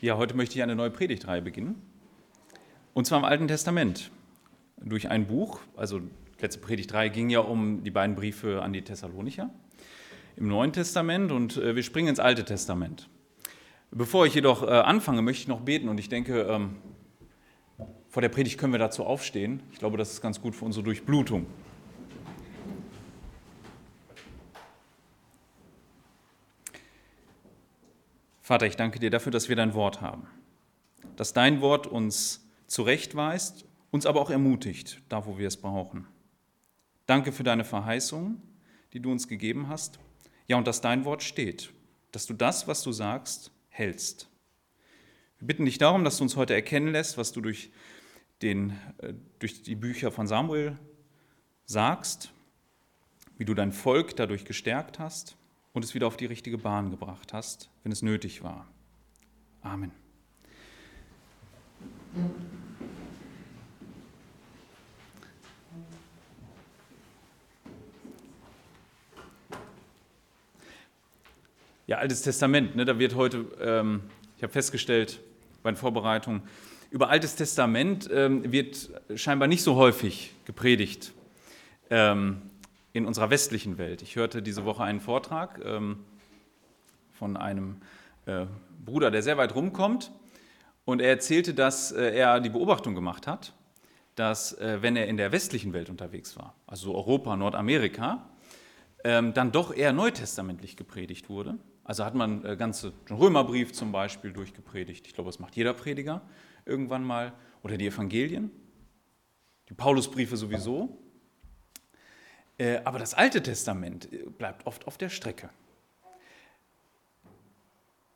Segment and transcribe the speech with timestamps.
[0.00, 1.74] Ja, heute möchte ich eine neue Predigtreihe beginnen.
[2.94, 4.12] Und zwar im Alten Testament.
[4.80, 6.00] Durch ein Buch, also
[6.40, 9.50] letzte Predigtreihe ging ja um die beiden Briefe an die Thessalonicher
[10.36, 13.08] im Neuen Testament und äh, wir springen ins Alte Testament.
[13.90, 16.76] Bevor ich jedoch äh, anfange, möchte ich noch beten und ich denke, ähm,
[18.08, 19.64] vor der Predigt können wir dazu aufstehen.
[19.72, 21.46] Ich glaube, das ist ganz gut für unsere Durchblutung.
[28.48, 30.26] Vater, ich danke dir dafür, dass wir dein Wort haben.
[31.16, 36.06] Dass dein Wort uns zurechtweist, uns aber auch ermutigt, da wo wir es brauchen.
[37.04, 38.40] Danke für deine Verheißung,
[38.94, 39.98] die du uns gegeben hast.
[40.46, 41.74] Ja, und dass dein Wort steht,
[42.10, 44.30] dass du das, was du sagst, hältst.
[45.40, 47.70] Wir bitten dich darum, dass du uns heute erkennen lässt, was du durch,
[48.40, 50.78] den, äh, durch die Bücher von Samuel
[51.66, 52.32] sagst,
[53.36, 55.37] wie du dein Volk dadurch gestärkt hast
[55.78, 58.66] und es wieder auf die richtige Bahn gebracht hast, wenn es nötig war.
[59.62, 59.92] Amen.
[71.86, 74.02] Ja, Altes Testament, ne, da wird heute, ähm,
[74.36, 75.20] ich habe festgestellt
[75.62, 76.42] bei den Vorbereitungen,
[76.90, 81.12] über Altes Testament ähm, wird scheinbar nicht so häufig gepredigt.
[81.88, 82.47] Ähm,
[82.98, 84.02] in unserer westlichen Welt.
[84.02, 86.04] Ich hörte diese Woche einen Vortrag ähm,
[87.12, 87.76] von einem
[88.26, 88.46] äh,
[88.84, 90.12] Bruder, der sehr weit rumkommt.
[90.84, 93.54] Und er erzählte, dass äh, er die Beobachtung gemacht hat,
[94.14, 98.28] dass äh, wenn er in der westlichen Welt unterwegs war, also Europa, Nordamerika,
[99.04, 101.58] ähm, dann doch eher neutestamentlich gepredigt wurde.
[101.84, 105.06] Also hat man äh, ganze Römerbrief zum Beispiel durchgepredigt.
[105.06, 106.22] Ich glaube, das macht jeder Prediger
[106.64, 107.32] irgendwann mal.
[107.62, 108.50] Oder die Evangelien,
[109.68, 110.98] die Paulusbriefe sowieso.
[112.58, 115.48] Äh, aber das Alte Testament äh, bleibt oft auf der Strecke.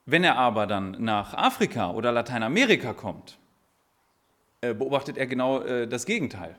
[0.04, 3.38] Wenn er aber dann nach Afrika oder Lateinamerika kommt,
[4.60, 6.56] äh, beobachtet er genau das Gegenteil.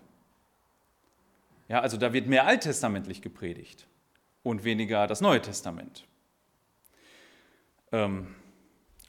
[1.68, 3.88] Ja, also da wird mehr alttestamentlich gepredigt
[4.44, 6.06] und weniger das Neue Testament.
[7.92, 8.28] Ähm,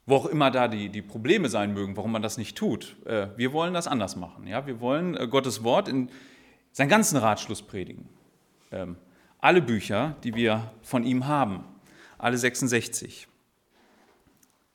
[0.07, 2.97] wo auch immer da die, die Probleme sein mögen, warum man das nicht tut.
[3.07, 4.47] Äh, wir wollen das anders machen.
[4.47, 4.67] Ja?
[4.67, 6.11] Wir wollen äh, Gottes Wort in
[6.73, 8.09] seinen ganzen Ratschluss predigen.
[8.73, 8.97] Ähm,
[9.39, 11.65] alle Bücher, die wir von ihm haben,
[12.19, 13.29] alle 66.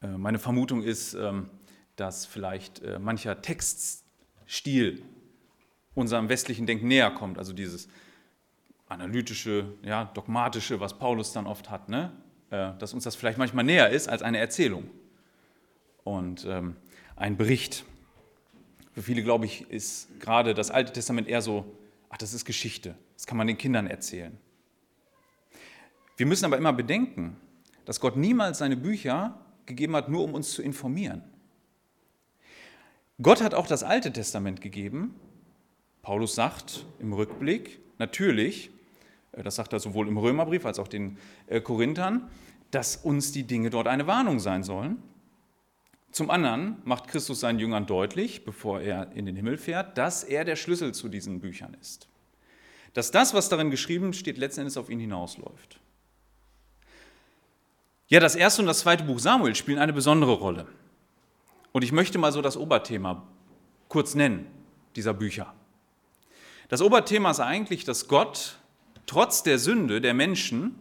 [0.01, 1.49] Äh, meine Vermutung ist, ähm,
[1.95, 5.01] dass vielleicht äh, mancher Textstil
[5.95, 7.89] unserem westlichen Denken näher kommt, also dieses
[8.87, 12.11] analytische, ja, dogmatische, was Paulus dann oft hat, ne?
[12.49, 14.89] Äh, dass uns das vielleicht manchmal näher ist als eine Erzählung
[16.03, 16.75] und ähm,
[17.15, 17.85] ein Bericht.
[18.93, 21.65] Für viele, glaube ich, ist gerade das Alte Testament eher so
[22.09, 24.37] ach, das ist Geschichte, das kann man den Kindern erzählen.
[26.15, 27.35] Wir müssen aber immer bedenken,
[27.83, 31.21] dass Gott niemals seine Bücher gegeben hat, nur um uns zu informieren.
[33.21, 35.15] Gott hat auch das Alte Testament gegeben.
[36.01, 38.69] Paulus sagt im Rückblick, natürlich,
[39.33, 42.29] äh, das sagt er sowohl im Römerbrief als auch den äh, Korinthern,
[42.71, 45.03] dass uns die Dinge dort eine Warnung sein sollen.
[46.13, 50.45] Zum anderen macht Christus seinen Jüngern deutlich, bevor er in den Himmel fährt, dass er
[50.45, 52.07] der Schlüssel zu diesen Büchern ist.
[52.99, 55.79] Dass das, was darin geschrieben steht, letzten Endes auf ihn hinausläuft.
[58.09, 60.67] Ja, das erste und das zweite Buch Samuel spielen eine besondere Rolle.
[61.71, 63.25] Und ich möchte mal so das Oberthema
[63.87, 64.47] kurz nennen,
[64.97, 65.53] dieser Bücher.
[66.67, 68.57] Das Oberthema ist eigentlich, dass Gott
[69.05, 70.77] trotz der Sünde der Menschen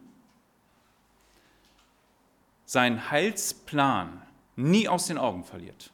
[2.65, 4.23] seinen Heilsplan
[4.57, 5.93] nie aus den Augen verliert.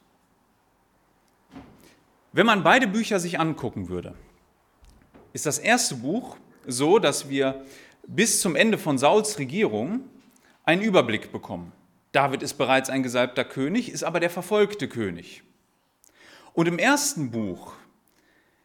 [2.33, 4.15] Wenn man beide Bücher sich angucken würde,
[5.34, 7.67] ist das erste Buch so, dass wir
[8.06, 10.00] bis zum Ende von Sauls Regierung
[10.65, 11.72] einen Überblick bekommen.
[12.12, 15.43] David ist bereits ein gesalbter König, ist aber der verfolgte König.
[16.55, 17.75] Und im ersten Buch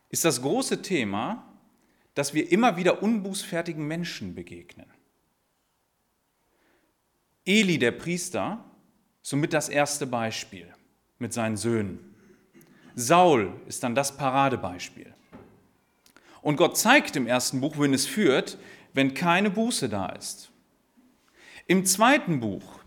[0.07, 1.45] ist das große Thema,
[2.13, 4.87] dass wir immer wieder unbußfertigen Menschen begegnen.
[7.43, 8.63] Eli, der Priester,
[9.21, 10.73] Somit das erste Beispiel
[11.19, 12.15] mit seinen Söhnen.
[12.95, 15.13] Saul ist dann das Paradebeispiel.
[16.41, 18.57] Und Gott zeigt im ersten Buch, wohin es führt,
[18.93, 20.51] wenn keine Buße da ist.
[21.67, 22.79] Im zweiten Buch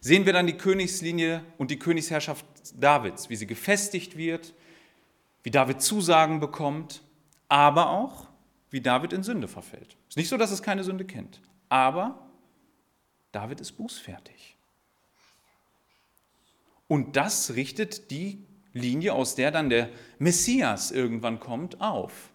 [0.00, 4.54] sehen wir dann die Königslinie und die Königsherrschaft Davids, wie sie gefestigt wird,
[5.42, 7.02] wie David Zusagen bekommt,
[7.48, 8.28] aber auch,
[8.70, 9.96] wie David in Sünde verfällt.
[10.08, 12.30] Es ist nicht so, dass es keine Sünde kennt, aber
[13.32, 14.56] David ist bußfertig.
[16.88, 22.29] Und das richtet die Linie, aus der dann der Messias irgendwann kommt, auf.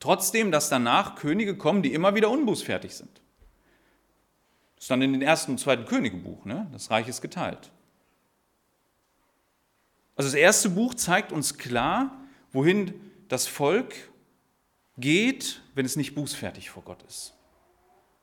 [0.00, 3.20] Trotzdem, dass danach Könige kommen, die immer wieder unbußfertig sind.
[4.76, 6.68] Das ist dann in den ersten und zweiten Königebuch, ne?
[6.72, 7.70] das Reich ist geteilt.
[10.16, 12.18] Also das erste Buch zeigt uns klar,
[12.50, 12.94] wohin
[13.28, 13.94] das Volk
[14.96, 17.34] geht, wenn es nicht bußfertig vor Gott ist.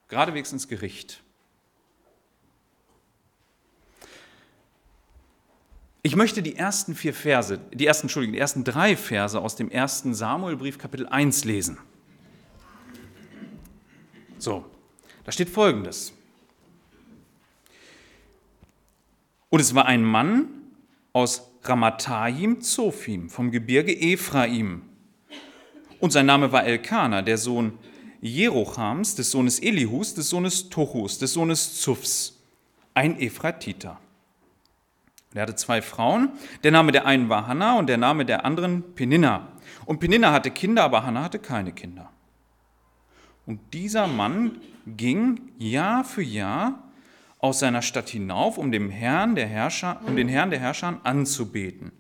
[0.07, 1.23] Geradewegs ins Gericht.
[6.07, 9.69] Ich möchte die ersten vier Verse, die ersten, Entschuldigung, die ersten drei Verse aus dem
[9.69, 11.79] ersten Samuelbrief Kapitel 1 lesen.
[14.37, 14.63] So,
[15.25, 16.13] da steht folgendes.
[19.49, 20.47] Und es war ein Mann
[21.11, 24.83] aus Ramathaim Zophim vom Gebirge Ephraim.
[25.99, 27.79] Und sein Name war Elkanah, der Sohn
[28.21, 32.39] Jerochams, des Sohnes Elihus, des Sohnes Tochus, des Sohnes Zufs,
[32.93, 33.99] ein Ephratiter.
[35.33, 36.29] Er hatte zwei Frauen.
[36.63, 39.47] Der Name der einen war Hannah und der Name der anderen Peninna.
[39.85, 42.09] Und Peninna hatte Kinder, aber Hannah hatte keine Kinder.
[43.45, 46.83] Und dieser Mann ging Jahr für Jahr
[47.39, 51.91] aus seiner Stadt hinauf, um, dem Herrn der Herrscher, um den Herrn der Herrscher anzubeten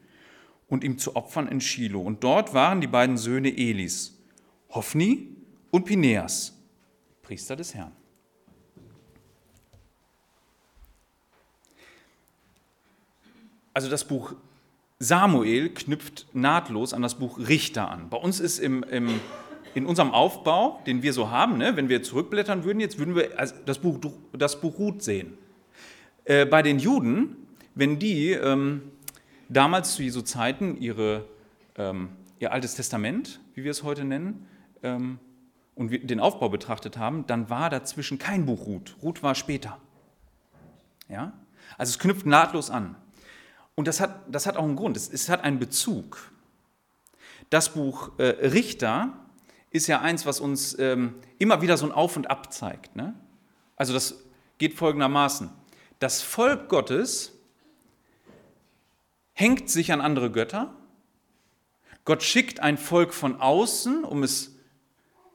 [0.67, 2.01] und ihm zu opfern in Shiloh.
[2.01, 4.17] Und dort waren die beiden Söhne Elis,
[4.69, 5.35] Hophni
[5.71, 6.53] und Pineas,
[7.21, 7.91] Priester des Herrn.
[13.77, 14.33] Also das Buch
[14.97, 18.09] Samuel knüpft nahtlos an das Buch Richter an.
[18.09, 19.19] Bei uns ist im, im,
[19.75, 23.29] in unserem Aufbau, den wir so haben, ne, wenn wir zurückblättern würden, jetzt würden wir
[23.67, 23.99] das Buch,
[24.33, 25.37] das Buch Ruth sehen.
[26.25, 27.35] Äh, bei den Juden,
[27.75, 28.81] wenn die ähm,
[29.47, 31.25] damals zu Jesu Zeiten ihre,
[31.75, 32.09] ähm,
[32.39, 34.47] ihr Altes Testament, wie wir es heute nennen,
[34.81, 35.19] ähm,
[35.75, 38.95] und den Aufbau betrachtet haben, dann war dazwischen kein Buch Ruth.
[39.03, 39.77] Ruth war später.
[41.09, 41.33] Ja?
[41.77, 42.95] Also es knüpft nahtlos an.
[43.77, 46.31] Und das hat, das hat auch einen Grund, es, es hat einen Bezug.
[47.51, 49.13] Das Buch äh, Richter
[49.69, 52.95] ist ja eins, was uns ähm, immer wieder so ein Auf und Ab zeigt.
[52.95, 53.13] Ne?
[53.75, 54.23] Also das
[54.57, 55.51] geht folgendermaßen.
[55.99, 57.33] Das Volk Gottes
[59.33, 60.73] hängt sich an andere Götter.
[62.03, 64.55] Gott schickt ein Volk von außen, um es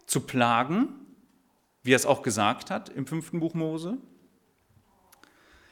[0.06, 0.88] zu plagen,
[1.84, 3.98] wie er es auch gesagt hat im fünften Buch Mose.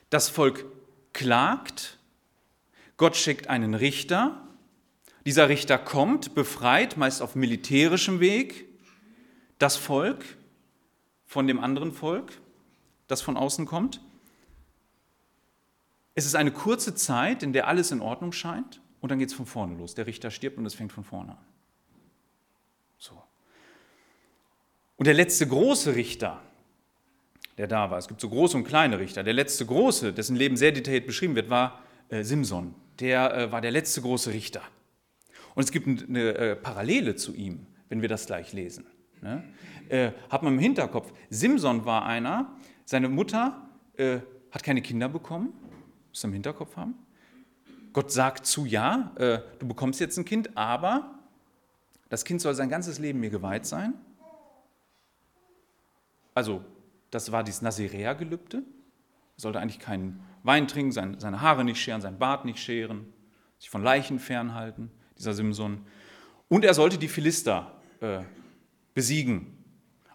[0.08, 0.64] Das Volk
[1.12, 1.98] klagt
[3.00, 4.46] Gott schickt einen Richter.
[5.24, 8.66] Dieser Richter kommt, befreit, meist auf militärischem Weg,
[9.58, 10.22] das Volk
[11.24, 12.30] von dem anderen Volk,
[13.06, 14.02] das von außen kommt.
[16.14, 19.34] Es ist eine kurze Zeit, in der alles in Ordnung scheint, und dann geht es
[19.34, 19.94] von vorne los.
[19.94, 21.44] Der Richter stirbt und es fängt von vorne an.
[22.98, 23.14] So.
[24.98, 26.42] Und der letzte große Richter,
[27.56, 30.58] der da war, es gibt so große und kleine Richter, der letzte große, dessen Leben
[30.58, 34.62] sehr detailliert beschrieben wird, war äh, Simson, der äh, war der letzte große Richter.
[35.54, 38.86] Und es gibt eine äh, Parallele zu ihm, wenn wir das gleich lesen.
[39.20, 39.42] Ne?
[39.88, 42.54] Äh, hat man im Hinterkopf, Simson war einer,
[42.84, 44.20] seine Mutter äh,
[44.50, 45.52] hat keine Kinder bekommen,
[46.08, 46.94] muss im Hinterkopf haben.
[47.92, 51.18] Gott sagt zu, ja, äh, du bekommst jetzt ein Kind, aber
[52.08, 53.94] das Kind soll sein ganzes Leben mir geweiht sein.
[56.34, 56.64] Also,
[57.10, 58.62] das war dieses Nazirea-Gelübde.
[59.36, 63.12] Sollte eigentlich keinen Wein trinken, seine Haare nicht scheren, sein Bart nicht scheren,
[63.58, 65.86] sich von Leichen fernhalten, dieser Simson.
[66.48, 68.20] Und er sollte die Philister äh,
[68.94, 69.58] besiegen.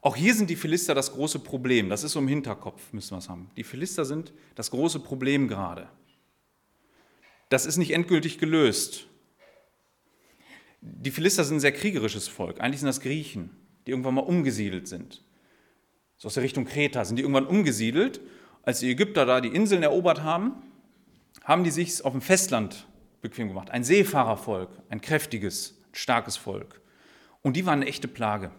[0.01, 1.89] Auch hier sind die Philister das große Problem.
[1.89, 3.49] Das ist so im Hinterkopf, müssen wir es haben.
[3.57, 5.87] Die Philister sind das große Problem gerade.
[7.49, 9.07] Das ist nicht endgültig gelöst.
[10.81, 12.61] Die Philister sind ein sehr kriegerisches Volk.
[12.61, 13.49] Eigentlich sind das Griechen,
[13.85, 15.23] die irgendwann mal umgesiedelt sind.
[16.17, 18.21] So aus der Richtung Kreta sind die irgendwann umgesiedelt
[18.65, 20.53] als die Ägypter da die Inseln erobert haben,
[21.43, 22.87] haben die sich auf dem Festland
[23.21, 23.69] bequem gemacht.
[23.69, 26.81] Ein Seefahrervolk, ein kräftiges, starkes Volk.
[27.41, 28.51] Und die waren eine echte Plage.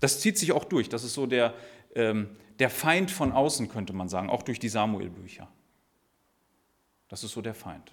[0.00, 0.88] Das zieht sich auch durch.
[0.88, 1.54] Das ist so der,
[1.94, 5.48] ähm, der Feind von außen, könnte man sagen, auch durch die Samuel-Bücher.
[7.08, 7.92] Das ist so der Feind.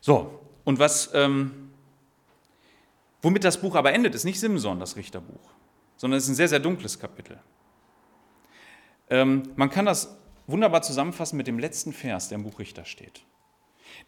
[0.00, 1.70] So, und was, ähm,
[3.22, 5.50] womit das Buch aber endet, ist nicht Simson, das Richterbuch,
[5.96, 7.38] sondern es ist ein sehr, sehr dunkles Kapitel.
[9.12, 10.16] Ähm, man kann das
[10.46, 13.22] wunderbar zusammenfassen mit dem letzten Vers, der im Buch Richter steht.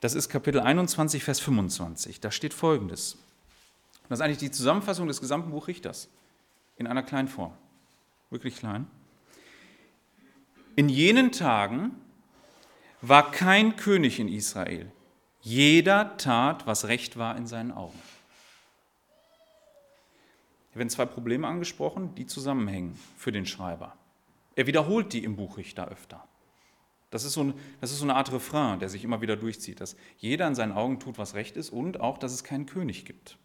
[0.01, 2.21] Das ist Kapitel 21, Vers 25.
[2.21, 3.19] Da steht folgendes.
[4.09, 6.09] Das ist eigentlich die Zusammenfassung des gesamten Buch Richters
[6.77, 7.53] in einer kleinen Form.
[8.31, 8.87] Wirklich klein.
[10.75, 11.95] In jenen Tagen
[13.03, 14.91] war kein König in Israel.
[15.43, 18.01] Jeder tat, was recht war in seinen Augen.
[20.73, 23.95] Hier werden zwei Probleme angesprochen, die zusammenhängen für den Schreiber.
[24.57, 26.27] Er wiederholt die im Buch Richter öfter.
[27.11, 29.81] Das ist, so ein, das ist so eine Art Refrain, der sich immer wieder durchzieht,
[29.81, 33.05] dass jeder in seinen Augen tut, was recht ist und auch, dass es keinen König
[33.05, 33.39] gibt.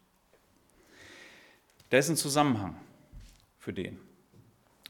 [1.90, 2.76] Da ist ein Zusammenhang
[3.58, 3.98] für den.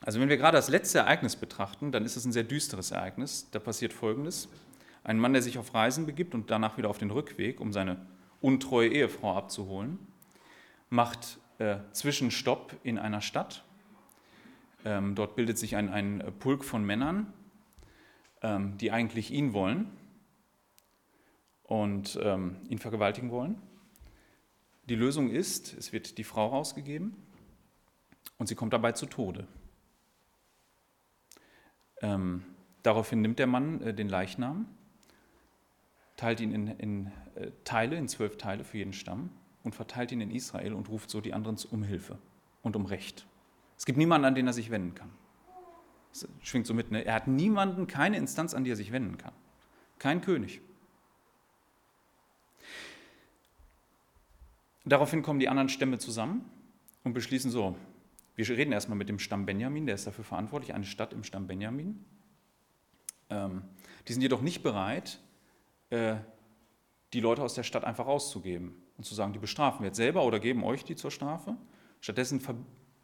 [0.03, 3.49] Also wenn wir gerade das letzte Ereignis betrachten, dann ist es ein sehr düsteres Ereignis.
[3.51, 4.49] Da passiert Folgendes.
[5.05, 8.07] Ein Mann, der sich auf Reisen begibt und danach wieder auf den Rückweg, um seine
[8.41, 9.99] untreue Ehefrau abzuholen,
[10.89, 13.65] macht äh, Zwischenstopp in einer Stadt.
[14.85, 17.33] Ähm, dort bildet sich ein, ein Pulk von Männern,
[18.43, 19.91] ähm, die eigentlich ihn wollen
[21.65, 23.61] und ähm, ihn vergewaltigen wollen.
[24.89, 27.15] Die Lösung ist, es wird die Frau rausgegeben
[28.39, 29.47] und sie kommt dabei zu Tode.
[32.03, 32.45] Ähm,
[32.83, 34.67] daraufhin nimmt der Mann äh, den Leichnam,
[36.17, 39.31] teilt ihn in, in äh, Teile, in zwölf Teile für jeden Stamm
[39.63, 42.19] und verteilt ihn in Israel und ruft so die anderen um Hilfe
[42.63, 43.27] und um Recht.
[43.81, 45.09] Es gibt niemanden, an den er sich wenden kann.
[46.13, 46.91] Das schwingt so mit.
[46.91, 47.03] Ne?
[47.03, 49.33] Er hat niemanden, keine Instanz, an die er sich wenden kann.
[49.99, 50.61] Kein König.
[54.85, 56.45] Daraufhin kommen die anderen Stämme zusammen
[57.05, 57.75] und beschließen so,
[58.37, 61.47] wir reden erstmal mit dem Stamm Benjamin, der ist dafür verantwortlich, eine Stadt im Stamm
[61.47, 62.05] Benjamin.
[63.31, 63.63] Ähm,
[64.09, 65.21] die sind jedoch nicht bereit,
[65.89, 66.17] äh,
[67.15, 70.23] die Leute aus der Stadt einfach rauszugeben und zu sagen, die bestrafen wir jetzt selber
[70.25, 71.57] oder geben euch die zur Strafe.
[72.03, 72.41] Stattdessen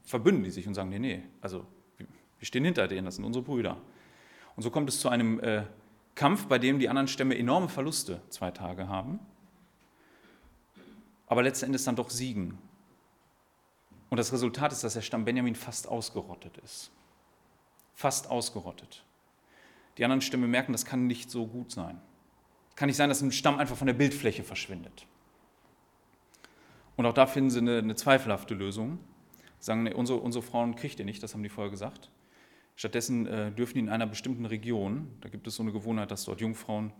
[0.06, 1.66] verbünden die sich und sagen, nee, nee, also
[1.98, 3.76] wir stehen hinter denen, das sind unsere Brüder.
[4.56, 5.64] Und so kommt es zu einem äh,
[6.14, 9.20] Kampf, bei dem die anderen Stämme enorme Verluste zwei Tage haben
[11.26, 12.58] aber letzten Endes dann doch siegen.
[14.10, 16.90] Und das Resultat ist, dass der Stamm Benjamin fast ausgerottet ist.
[17.94, 19.04] Fast ausgerottet.
[19.98, 22.00] Die anderen Stämme merken, das kann nicht so gut sein.
[22.76, 25.06] Kann nicht sein, dass ein Stamm einfach von der Bildfläche verschwindet.
[26.96, 28.98] Und auch da finden sie eine, eine zweifelhafte Lösung.
[29.66, 32.12] Sagen, nee, unsere, unsere Frauen kriegt ihr nicht, das haben die vorher gesagt.
[32.76, 36.24] Stattdessen äh, dürfen die in einer bestimmten Region, da gibt es so eine Gewohnheit, dass
[36.24, 36.92] dort Jungfrauen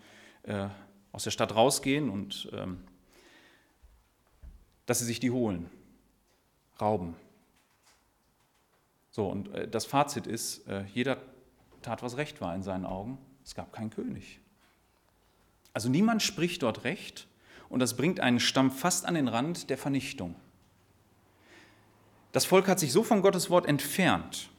[0.42, 0.66] äh,
[1.12, 2.82] aus der Stadt rausgehen und ähm,
[4.84, 5.70] dass sie sich die holen,
[6.80, 7.14] rauben.
[9.12, 11.22] So, und äh, das Fazit ist, äh, jeder
[11.82, 13.16] tat, was recht war in seinen Augen.
[13.44, 14.40] Es gab keinen König.
[15.72, 17.28] Also niemand spricht dort recht
[17.68, 20.34] und das bringt einen Stamm fast an den Rand der Vernichtung.
[22.36, 24.50] Das Volk hat sich so von Gottes Wort entfernt,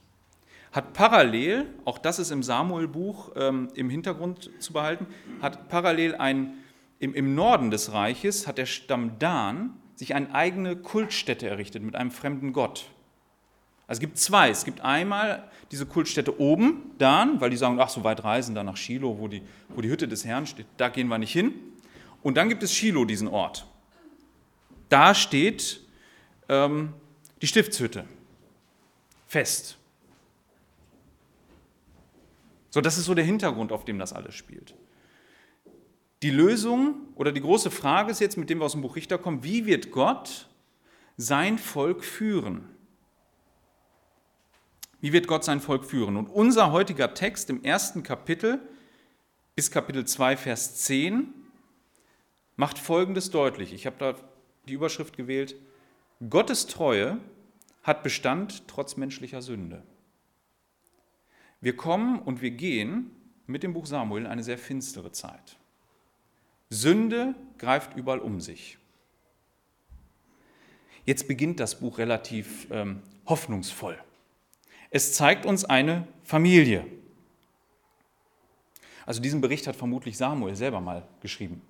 [0.72, 5.06] hat parallel, auch das ist im Samuelbuch ähm, im Hintergrund zu behalten,
[5.44, 6.56] hat parallel ein,
[6.98, 11.96] im, im Norden des Reiches, hat der Stamm Dan sich eine eigene Kultstätte errichtet mit
[11.96, 12.86] einem fremden Gott.
[13.86, 14.50] Also es gibt zwei.
[14.50, 18.64] Es gibt einmal diese Kultstätte oben, Dan, weil die sagen, ach, so weit reisen, da
[18.64, 21.54] nach Shiloh, wo die, wo die Hütte des Herrn steht, da gehen wir nicht hin.
[22.24, 23.68] Und dann gibt es Shiloh, diesen Ort.
[24.90, 25.82] Da steht
[26.50, 26.94] ähm,
[27.42, 28.06] die Stiftshütte
[29.28, 29.78] fest.
[32.70, 34.76] So, das ist so der Hintergrund, auf dem das alles spielt.
[36.24, 39.18] Die Lösung oder die große Frage ist jetzt, mit dem wir aus dem Buch Richter
[39.18, 40.48] kommen, wie wird Gott
[41.16, 42.68] sein Volk führen?
[45.00, 46.18] Wie wird Gott sein Volk führen?
[46.18, 48.60] Und unser heutiger Text im ersten Kapitel
[49.56, 51.34] bis Kapitel 2, Vers 10
[52.56, 53.74] macht Folgendes deutlich.
[53.74, 54.16] Ich habe da
[54.68, 55.56] die Überschrift gewählt,
[56.30, 57.20] Gottes Treue
[57.84, 59.84] hat Bestand trotz menschlicher Sünde.
[61.62, 63.12] Wir kommen und wir gehen
[63.46, 65.58] mit dem Buch Samuel in eine sehr finstere Zeit.
[66.70, 68.78] Sünde greift überall um sich.
[71.06, 73.98] Jetzt beginnt das Buch relativ ähm, hoffnungsvoll.
[74.90, 76.86] Es zeigt uns eine Familie.
[79.06, 81.62] Also diesen Bericht hat vermutlich Samuel selber mal geschrieben.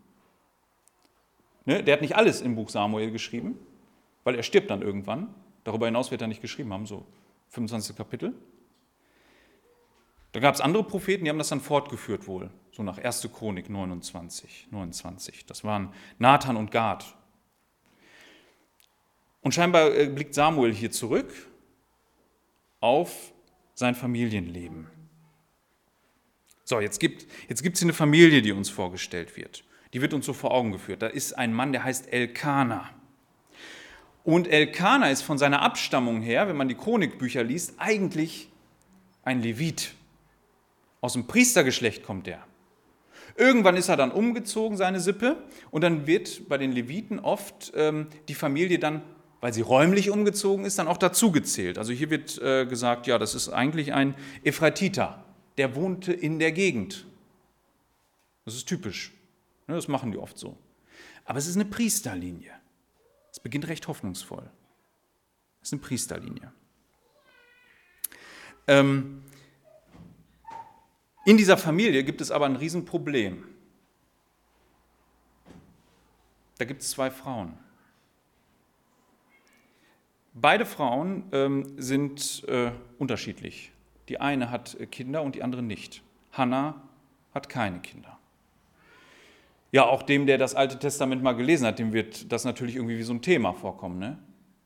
[1.65, 1.83] Ne?
[1.83, 3.59] Der hat nicht alles im Buch Samuel geschrieben,
[4.27, 5.33] weil er stirbt dann irgendwann.
[5.63, 7.05] Darüber hinaus wird er nicht geschrieben haben, so
[7.47, 8.33] 25 Kapitel.
[10.33, 13.29] Da gab es andere Propheten, die haben das dann fortgeführt wohl, so nach 1.
[13.33, 15.45] Chronik 29, 29.
[15.45, 17.05] Das waren Nathan und Gad.
[19.39, 21.33] Und scheinbar äh, blickt Samuel hier zurück
[22.81, 23.31] auf
[23.75, 24.87] sein Familienleben.
[26.65, 29.63] So, jetzt gibt es jetzt hier eine Familie, die uns vorgestellt wird.
[29.93, 31.01] Die wird uns so vor Augen geführt.
[31.01, 32.89] Da ist ein Mann, der heißt Elkanah.
[34.27, 38.49] Und Elkanah ist von seiner Abstammung her, wenn man die Chronikbücher liest, eigentlich
[39.23, 39.93] ein Levit.
[40.99, 42.45] Aus dem Priestergeschlecht kommt er.
[43.37, 45.37] Irgendwann ist er dann umgezogen, seine Sippe,
[45.71, 49.01] und dann wird bei den Leviten oft ähm, die Familie dann,
[49.39, 51.77] weil sie räumlich umgezogen ist, dann auch dazugezählt.
[51.77, 55.23] Also hier wird äh, gesagt, ja, das ist eigentlich ein Ephratiter,
[55.57, 57.05] der wohnte in der Gegend.
[58.43, 59.13] Das ist typisch.
[59.67, 60.57] Ne, das machen die oft so.
[61.23, 62.56] Aber es ist eine Priesterlinie.
[63.37, 64.49] Es beginnt recht hoffnungsvoll.
[65.61, 66.51] Es ist eine Priesterlinie.
[68.65, 69.21] Ähm,
[71.23, 73.47] in dieser Familie gibt es aber ein Riesenproblem.
[76.57, 77.59] Da gibt es zwei Frauen.
[80.33, 83.71] Beide Frauen ähm, sind äh, unterschiedlich.
[84.09, 86.01] Die eine hat äh, Kinder und die andere nicht.
[86.31, 86.81] Hannah
[87.35, 88.16] hat keine Kinder.
[89.77, 92.97] Ja, auch dem, der das Alte Testament mal gelesen hat, dem wird das natürlich irgendwie
[92.97, 93.99] wie so ein Thema vorkommen.
[93.99, 94.17] Ne?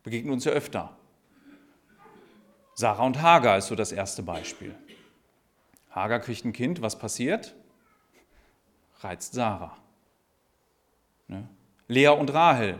[0.03, 0.96] Begegnet uns ja öfter.
[2.75, 4.74] Sarah und Hagar ist so das erste Beispiel.
[5.89, 7.53] Hagar kriegt ein Kind, was passiert?
[9.01, 9.75] Reizt Sarah.
[11.27, 11.46] Ne?
[11.89, 12.80] Lea und Rahel.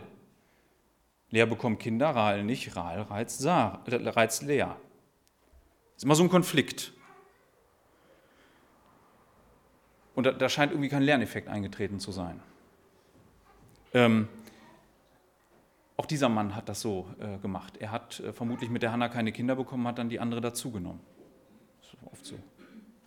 [1.28, 2.74] Lea bekommt Kinder, Rahel nicht.
[2.74, 4.68] Rahel reizt, Sarah, reizt Lea.
[5.96, 6.91] Ist immer so ein Konflikt.
[10.14, 12.40] Und da, da scheint irgendwie kein Lerneffekt eingetreten zu sein.
[13.94, 14.28] Ähm,
[15.96, 17.76] auch dieser Mann hat das so äh, gemacht.
[17.78, 21.00] Er hat äh, vermutlich mit der Hanna keine Kinder bekommen, hat dann die andere dazugenommen.
[21.80, 22.38] Das ist oft so.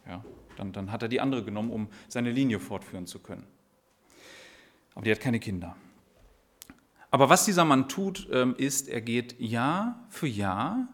[0.07, 0.23] Ja,
[0.57, 3.45] dann, dann hat er die andere genommen, um seine Linie fortführen zu können.
[4.93, 5.75] Aber die hat keine Kinder.
[7.11, 10.87] Aber was dieser Mann tut, ähm, ist, er geht Jahr für Jahr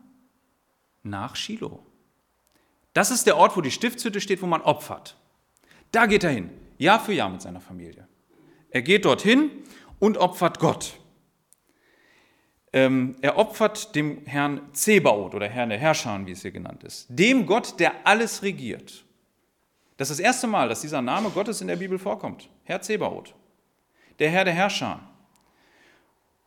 [1.04, 1.86] nach Shiloh.
[2.94, 5.18] Das ist der Ort, wo die Stiftshütte steht, wo man opfert.
[5.92, 8.08] Da geht er hin, Jahr für Jahr mit seiner Familie.
[8.70, 9.52] Er geht dorthin
[10.00, 10.98] und opfert Gott.
[12.74, 17.08] Ähm, er opfert dem Herrn Zebaoth oder Herrn der Herrscher, wie es hier genannt ist,
[17.10, 19.04] dem Gott, der alles regiert.
[19.98, 22.50] Das ist das erste Mal, dass dieser Name Gottes in der Bibel vorkommt.
[22.64, 23.36] Herr Zebaoth,
[24.20, 25.02] der Herr der Herrscher.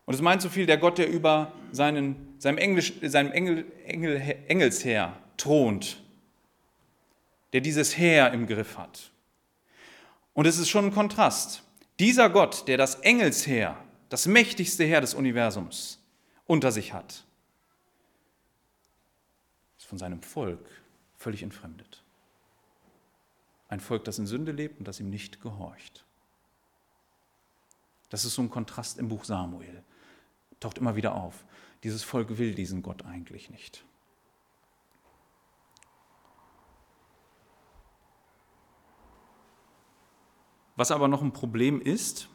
[0.06, 4.16] Und es meint so viel, der Gott, der über seinen, seinem, Englisch, seinem Engel, Engel,
[4.48, 6.02] Engelsheer thront,
[7.52, 9.10] der dieses Heer im Griff hat.
[10.34, 11.62] Und es ist schon ein Kontrast.
[11.98, 13.76] Dieser Gott, der das Engelsheer,
[14.08, 16.00] das mächtigste Heer des Universums,
[16.46, 17.24] unter sich hat,
[19.78, 20.68] ist von seinem Volk
[21.16, 22.02] völlig entfremdet.
[23.68, 26.04] Ein Volk, das in Sünde lebt und das ihm nicht gehorcht.
[28.10, 29.82] Das ist so ein Kontrast im Buch Samuel.
[30.60, 31.44] Taucht immer wieder auf.
[31.82, 33.84] Dieses Volk will diesen Gott eigentlich nicht.
[40.76, 42.28] Was aber noch ein Problem ist,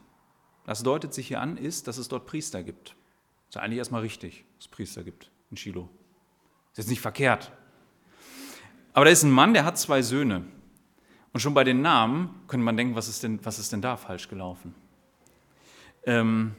[0.65, 2.95] das deutet sich hier an, ist, dass es dort Priester gibt.
[3.49, 5.89] Ist eigentlich erstmal richtig, dass es Priester gibt in Shiloh.
[6.71, 7.51] Ist jetzt nicht verkehrt.
[8.93, 10.45] Aber da ist ein Mann, der hat zwei Söhne.
[11.33, 13.97] Und schon bei den Namen könnte man denken, was ist denn, was ist denn da
[13.97, 14.73] falsch gelaufen?
[16.05, 16.55] Ähm,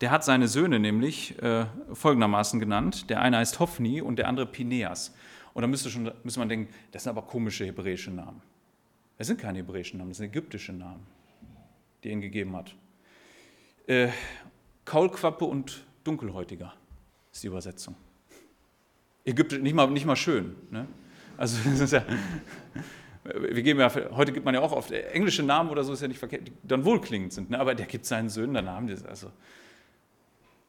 [0.00, 3.10] der hat seine Söhne nämlich äh, folgendermaßen genannt.
[3.10, 5.14] Der eine heißt Hophni und der andere Pineas.
[5.52, 8.42] Und da müsste, schon, müsste man denken, das sind aber komische hebräische Namen.
[9.18, 11.13] Das sind keine hebräischen Namen, das sind ägyptische Namen
[12.04, 12.74] die ihnen gegeben hat.
[13.86, 14.08] Äh,
[14.84, 16.74] Kaulquappe und Dunkelhäutiger
[17.32, 17.96] ist die Übersetzung.
[19.24, 20.54] Ägyptisch, nicht mal, nicht mal schön.
[20.70, 20.86] Ne?
[21.36, 22.04] Also, das ist ja,
[23.24, 26.08] wir geben ja, heute gibt man ja auch oft englische Namen oder so, ist ja
[26.08, 27.50] nicht verkehrt, die dann wohlklingend sind.
[27.50, 27.58] Ne?
[27.58, 28.90] Aber der gibt seinen Söhnen dann Namen.
[29.06, 29.32] Also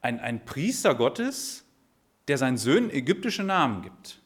[0.01, 1.65] ein, ein Priester Gottes,
[2.27, 4.21] der seinen Söhnen ägyptische Namen gibt.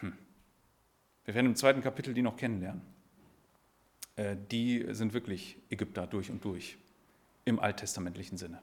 [0.00, 0.14] Hm.
[1.26, 2.80] Wir werden im zweiten Kapitel die noch kennenlernen.
[4.16, 6.76] Äh, die sind wirklich Ägypter durch und durch,
[7.44, 8.60] im alttestamentlichen Sinne.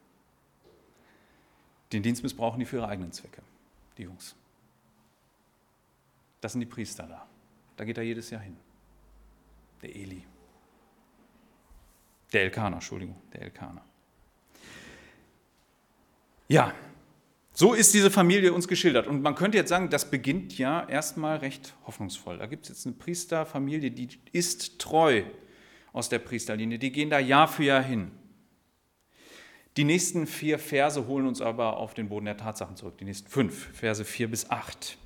[1.92, 3.42] Den Dienst missbrauchen die für ihre eigenen Zwecke,
[3.98, 4.36] die Jungs.
[6.42, 7.28] Das sind die Priester da.
[7.76, 8.58] Da geht er jedes Jahr hin.
[9.82, 10.24] Der Eli.
[12.32, 13.84] Der Elkaner, Entschuldigung, der Elkaner.
[16.48, 16.74] Ja,
[17.60, 19.06] so ist diese Familie uns geschildert.
[19.06, 22.38] Und man könnte jetzt sagen, das beginnt ja erstmal recht hoffnungsvoll.
[22.38, 25.24] Da gibt es jetzt eine Priesterfamilie, die ist treu
[25.91, 26.80] aus der Priesterlinie.
[26.80, 28.12] Die gehen da Jahr für Jahr hin.
[29.76, 32.98] Die nächsten vier Verse holen uns aber auf den Boden der Tatsachen zurück.
[32.98, 34.98] Die nächsten fünf, Verse vier bis acht.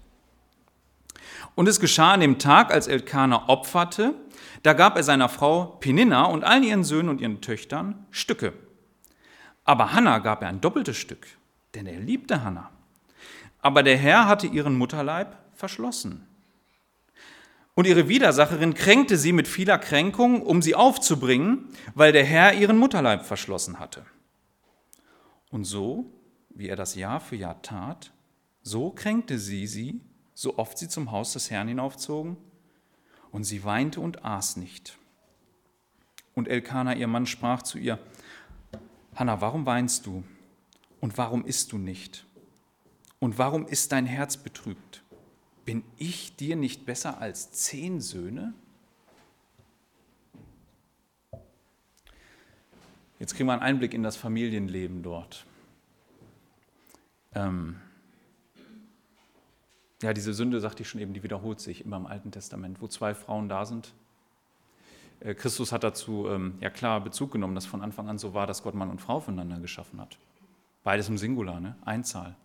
[1.56, 4.14] Und es geschah an dem Tag, als Elkanah opferte,
[4.62, 8.54] da gab er seiner Frau Peninna und allen ihren Söhnen und ihren Töchtern Stücke.
[9.64, 11.26] Aber Hannah gab er ein doppeltes Stück,
[11.76, 12.72] denn er liebte Hannah.
[13.62, 16.28] Aber der Herr hatte ihren Mutterleib verschlossen.
[17.76, 22.78] Und ihre Widersacherin kränkte sie mit vieler Kränkung, um sie aufzubringen, weil der Herr ihren
[22.78, 24.06] Mutterleib verschlossen hatte.
[25.50, 26.06] Und so,
[26.50, 28.12] wie er das Jahr für Jahr tat,
[28.62, 30.02] so kränkte sie sie,
[30.36, 32.38] so oft sie zum Haus des Herrn hinaufzogen,
[33.32, 34.98] und sie weinte und aß nicht.
[36.36, 37.98] Und Elkanah, ihr Mann, sprach zu ihr,
[39.16, 40.24] Hanna, warum weinst du?
[41.04, 42.26] Und warum isst du nicht?
[43.20, 45.04] Und warum ist dein Herz betrübt?
[45.66, 48.54] bin ich dir nicht besser als zehn Söhne?
[53.20, 55.46] Jetzt kriegen wir einen Einblick in das Familienleben dort.
[57.34, 57.80] Ähm
[60.02, 62.88] ja, diese Sünde, sagte ich schon eben, die wiederholt sich immer im Alten Testament, wo
[62.88, 63.94] zwei Frauen da sind.
[65.22, 68.46] Äh, Christus hat dazu ähm, ja klar Bezug genommen, dass von Anfang an so war,
[68.46, 70.18] dass Gott Mann und Frau voneinander geschaffen hat.
[70.84, 71.76] Beides im Singular, ne?
[71.86, 72.36] Einzahl.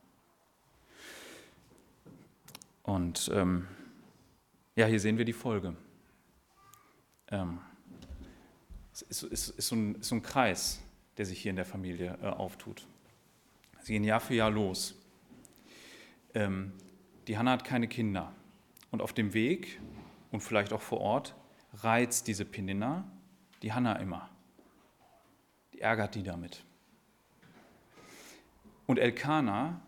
[2.83, 3.67] Und ähm,
[4.77, 5.77] ja, hier sehen wir die Folge.
[7.31, 7.59] Ähm,
[8.93, 10.81] Es ist, ist, ist, so ein, ist, so ein, Kreis,
[11.17, 12.87] der sich hier in der Familie äh, auftut.
[13.81, 14.95] Sie gehen Jahr für Jahr los.
[16.35, 16.73] Ähm,
[17.27, 18.33] die Hanna hat keine Kinder.
[18.91, 19.81] Und auf dem Weg
[20.31, 21.35] und vielleicht auch vor Ort
[21.75, 23.05] reizt diese Penina
[23.63, 24.31] die Hanna immer.
[25.75, 26.65] Die ärgert die damit.
[28.89, 29.83] Und Elkanah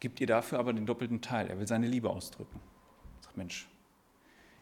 [0.00, 1.48] gibt ihr dafür aber den doppelten Teil.
[1.48, 2.58] Er will seine Liebe ausdrücken.
[3.20, 3.68] Sagt, Mensch,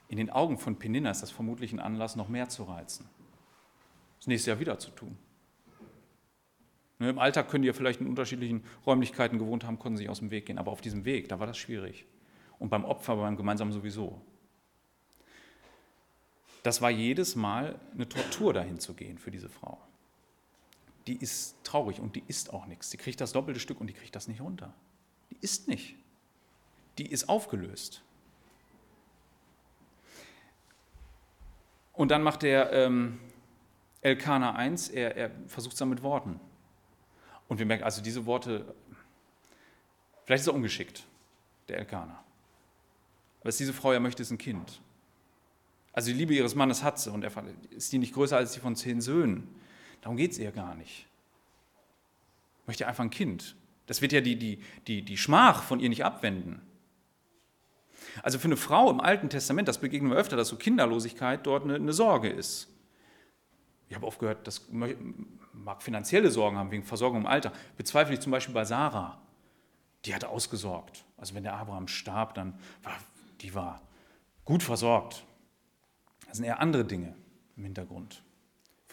[0.08, 3.08] in den Augen von Penina ist das vermutlich ein Anlass, noch mehr zu reizen.
[4.18, 5.16] Das nächste Jahr wieder zu tun.
[6.98, 10.18] Ne, Im Alltag können die ja vielleicht in unterschiedlichen Räumlichkeiten gewohnt haben, konnten sich aus
[10.18, 10.58] dem Weg gehen.
[10.58, 12.06] Aber auf diesem Weg, da war das schwierig.
[12.58, 14.20] Und beim Opfer, beim Gemeinsamen sowieso.
[16.64, 19.85] Das war jedes Mal eine Tortur, dahin zu gehen für diese Frau.
[21.06, 22.90] Die ist traurig und die isst auch nichts.
[22.90, 24.74] Die kriegt das doppelte Stück und die kriegt das nicht runter.
[25.30, 25.96] Die isst nicht.
[26.98, 28.02] Die ist aufgelöst.
[31.92, 33.18] Und dann macht der ähm,
[34.02, 36.38] Elkana 1, er, er versucht es dann mit Worten.
[37.48, 38.74] Und wir merken, also diese Worte,
[40.24, 41.04] vielleicht ist er ungeschickt,
[41.68, 42.22] der Elkana.
[43.42, 44.80] Was diese Frau ja möchte, ist ein Kind.
[45.92, 47.32] Also die Liebe ihres Mannes hat sie und er
[47.70, 49.48] ist die nicht größer als die von zehn Söhnen.
[50.00, 51.06] Darum geht es ihr gar nicht.
[52.66, 53.56] Möchte einfach ein Kind.
[53.86, 56.60] Das wird ja die, die, die, die Schmach von ihr nicht abwenden.
[58.22, 61.64] Also für eine Frau im Alten Testament, das begegnen wir öfter, dass so Kinderlosigkeit dort
[61.64, 62.68] eine, eine Sorge ist.
[63.88, 64.66] Ich habe oft gehört, das
[65.52, 67.52] mag finanzielle Sorgen haben wegen Versorgung im Alter.
[67.76, 69.20] Bezweifle ich zum Beispiel bei Sarah.
[70.04, 71.04] Die hatte ausgesorgt.
[71.16, 72.96] Also wenn der Abraham starb, dann war
[73.40, 73.82] die war
[74.44, 75.24] gut versorgt.
[76.26, 77.14] Das sind eher andere Dinge
[77.56, 78.22] im Hintergrund.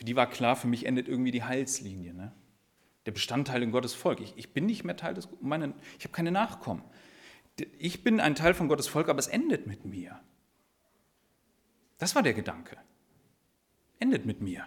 [0.03, 2.13] Für die war klar, für mich endet irgendwie die Heilslinie.
[2.13, 2.33] Ne?
[3.05, 4.19] Der Bestandteil in Gottes Volk.
[4.19, 6.83] Ich, ich bin nicht mehr Teil des, meine, ich habe keine Nachkommen
[7.77, 10.19] ich bin ein Teil von Gottes Volk, aber es endet mit mir.
[11.97, 12.77] Das war der Gedanke.
[13.99, 14.65] Endet mit mir.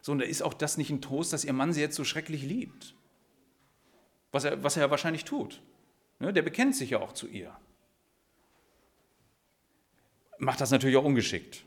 [0.00, 2.04] So, und da ist auch das nicht ein Trost, dass ihr Mann sie jetzt so
[2.04, 2.94] schrecklich liebt.
[4.30, 5.62] Was er, was er wahrscheinlich tut.
[6.20, 7.56] Ne, der bekennt sich ja auch zu ihr.
[10.38, 11.64] Macht das natürlich auch ungeschickt.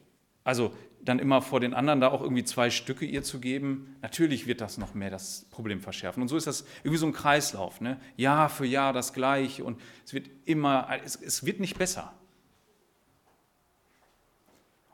[0.48, 4.48] Also dann immer vor den anderen da auch irgendwie zwei Stücke ihr zu geben, natürlich
[4.48, 6.22] wird das noch mehr das Problem verschärfen.
[6.22, 7.82] Und so ist das irgendwie so ein Kreislauf.
[7.82, 8.00] Ne?
[8.16, 12.14] Jahr für Jahr das Gleiche und es wird immer, es, es wird nicht besser.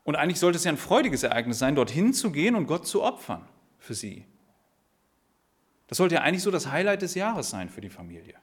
[0.04, 3.04] Und eigentlich sollte es ja ein freudiges Ereignis sein, dorthin zu gehen und Gott zu
[3.04, 4.26] opfern für sie.
[5.86, 8.38] Das sollte ja eigentlich so das Highlight des Jahres sein für die Familie.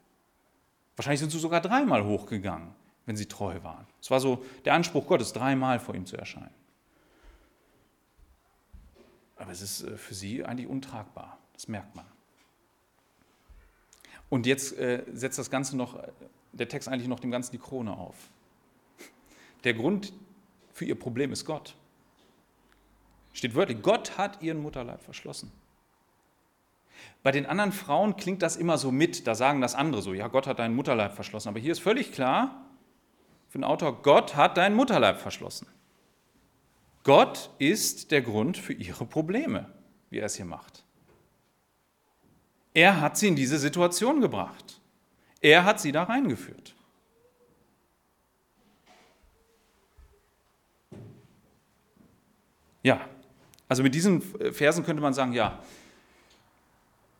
[0.94, 2.68] Wahrscheinlich sind sie sogar dreimal hochgegangen,
[3.04, 3.88] wenn sie treu waren.
[4.00, 6.59] Es war so der Anspruch Gottes, dreimal vor ihm zu erscheinen.
[9.40, 11.38] Aber es ist äh, für sie eigentlich untragbar.
[11.54, 12.04] Das merkt man.
[14.28, 16.08] Und jetzt äh, setzt das Ganze noch, äh,
[16.52, 18.16] der Text eigentlich noch dem Ganzen die Krone auf.
[19.64, 20.12] Der Grund
[20.72, 21.74] für ihr Problem ist Gott.
[23.32, 25.50] Steht wörtlich, Gott hat ihren Mutterleib verschlossen.
[27.22, 30.28] Bei den anderen Frauen klingt das immer so mit, da sagen das andere so, ja,
[30.28, 31.48] Gott hat deinen Mutterleib verschlossen.
[31.48, 32.66] Aber hier ist völlig klar
[33.48, 35.66] für den Autor, Gott hat deinen Mutterleib verschlossen.
[37.02, 39.72] Gott ist der Grund für ihre Probleme,
[40.10, 40.84] wie er es hier macht.
[42.74, 44.80] Er hat sie in diese Situation gebracht.
[45.40, 46.74] Er hat sie da reingeführt.
[52.82, 53.08] Ja,
[53.68, 55.62] also mit diesen Versen könnte man sagen, ja,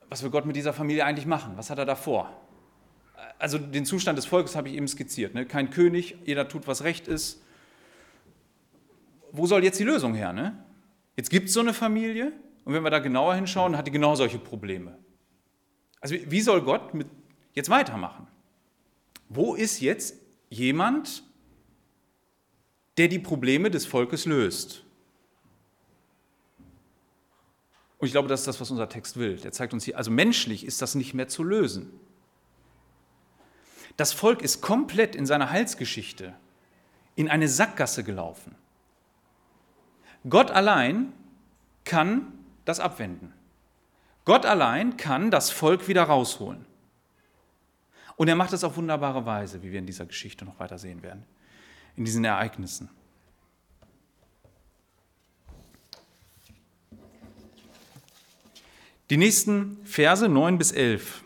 [0.09, 1.53] was will Gott mit dieser Familie eigentlich machen?
[1.57, 2.35] Was hat er da vor?
[3.39, 5.35] Also den Zustand des Volkes habe ich eben skizziert.
[5.35, 5.47] Ne?
[5.47, 7.43] Kein König, jeder tut, was recht ist
[9.33, 10.33] wo soll jetzt die Lösung her?
[10.33, 10.63] Ne?
[11.17, 12.33] Jetzt gibt es so eine Familie
[12.65, 14.99] und wenn wir da genauer hinschauen, hat die genau solche Probleme.
[16.01, 17.09] Also wie soll Gott mit
[17.53, 18.27] jetzt weitermachen?
[19.29, 20.17] Wo ist jetzt
[20.49, 21.23] jemand,
[22.97, 24.85] der die Probleme des Volkes löst?
[27.99, 29.37] Und ich glaube, das ist das, was unser Text will.
[29.37, 31.93] Der zeigt uns hier, also menschlich ist das nicht mehr zu lösen.
[33.99, 36.35] Das Volk ist komplett in seiner Heilsgeschichte
[37.15, 38.55] in eine Sackgasse gelaufen.
[40.29, 41.13] Gott allein
[41.85, 42.33] kann
[42.65, 43.33] das abwenden.
[44.25, 46.67] Gott allein kann das Volk wieder rausholen.
[48.17, 51.03] Und er macht es auf wunderbare Weise, wie wir in dieser Geschichte noch weiter sehen
[51.03, 51.25] werden,
[51.97, 52.91] in diesen Ereignissen.
[59.09, 61.25] Die nächsten Verse 9 bis 11.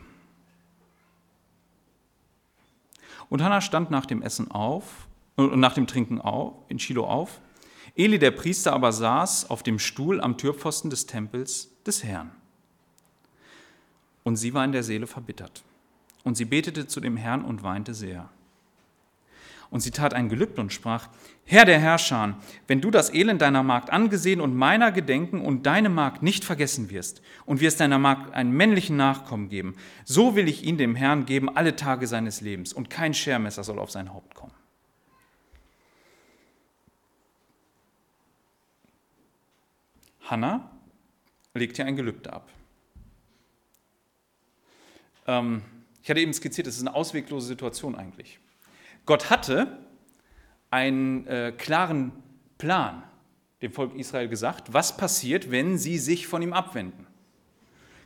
[3.29, 7.41] Und Hannah stand nach dem Essen auf, äh, nach dem Trinken auf, in Shiloh auf
[7.95, 12.31] Eli der Priester aber saß auf dem Stuhl am Türpfosten des Tempels des Herrn.
[14.23, 15.63] Und sie war in der Seele verbittert.
[16.23, 18.29] Und sie betete zu dem Herrn und weinte sehr.
[19.69, 21.09] Und sie tat ein Gelübde und sprach,
[21.45, 25.89] Herr der Herrscher, wenn du das Elend deiner Magd angesehen und meiner gedenken und deine
[25.89, 30.63] Magd nicht vergessen wirst und wirst deiner Magd einen männlichen Nachkommen geben, so will ich
[30.63, 34.33] ihn dem Herrn geben alle Tage seines Lebens und kein Schermesser soll auf sein Haupt
[34.35, 34.53] kommen.
[40.29, 40.71] Hannah
[41.53, 42.51] legt hier ein Gelübde ab.
[45.27, 45.61] Ähm,
[46.03, 48.39] ich hatte eben skizziert, es ist eine ausweglose Situation eigentlich.
[49.05, 49.79] Gott hatte
[50.71, 52.11] einen äh, klaren
[52.57, 53.03] Plan
[53.61, 57.07] dem Volk Israel gesagt, was passiert, wenn sie sich von ihm abwenden.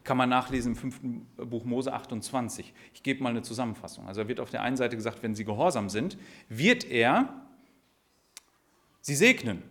[0.04, 2.74] Kann man nachlesen im fünften Buch Mose 28.
[2.94, 4.08] Ich gebe mal eine Zusammenfassung.
[4.08, 7.34] Also wird auf der einen Seite gesagt, wenn sie gehorsam sind, wird er
[9.02, 9.64] sie segnen.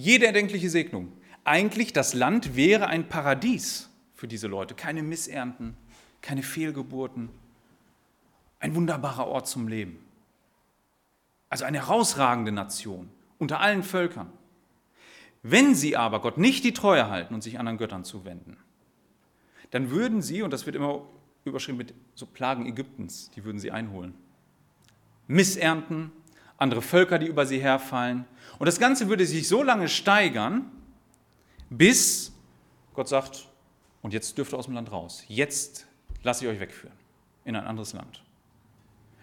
[0.00, 1.12] Jede erdenkliche Segnung.
[1.44, 4.74] Eigentlich das Land wäre ein Paradies für diese Leute.
[4.74, 5.76] Keine Missernten,
[6.22, 7.28] keine Fehlgeburten.
[8.60, 9.98] Ein wunderbarer Ort zum Leben.
[11.50, 14.32] Also eine herausragende Nation unter allen Völkern.
[15.42, 18.56] Wenn sie aber Gott nicht die Treue halten und sich anderen Göttern zuwenden,
[19.70, 21.02] dann würden sie, und das wird immer
[21.44, 24.14] überschrieben mit so Plagen Ägyptens, die würden sie einholen.
[25.26, 26.10] Missernten,
[26.60, 28.26] andere Völker, die über sie herfallen.
[28.58, 30.70] Und das Ganze würde sich so lange steigern,
[31.70, 32.32] bis
[32.94, 33.48] Gott sagt,
[34.02, 35.24] und jetzt dürft ihr aus dem Land raus.
[35.26, 35.86] Jetzt
[36.22, 36.96] lasse ich euch wegführen
[37.44, 38.22] in ein anderes Land.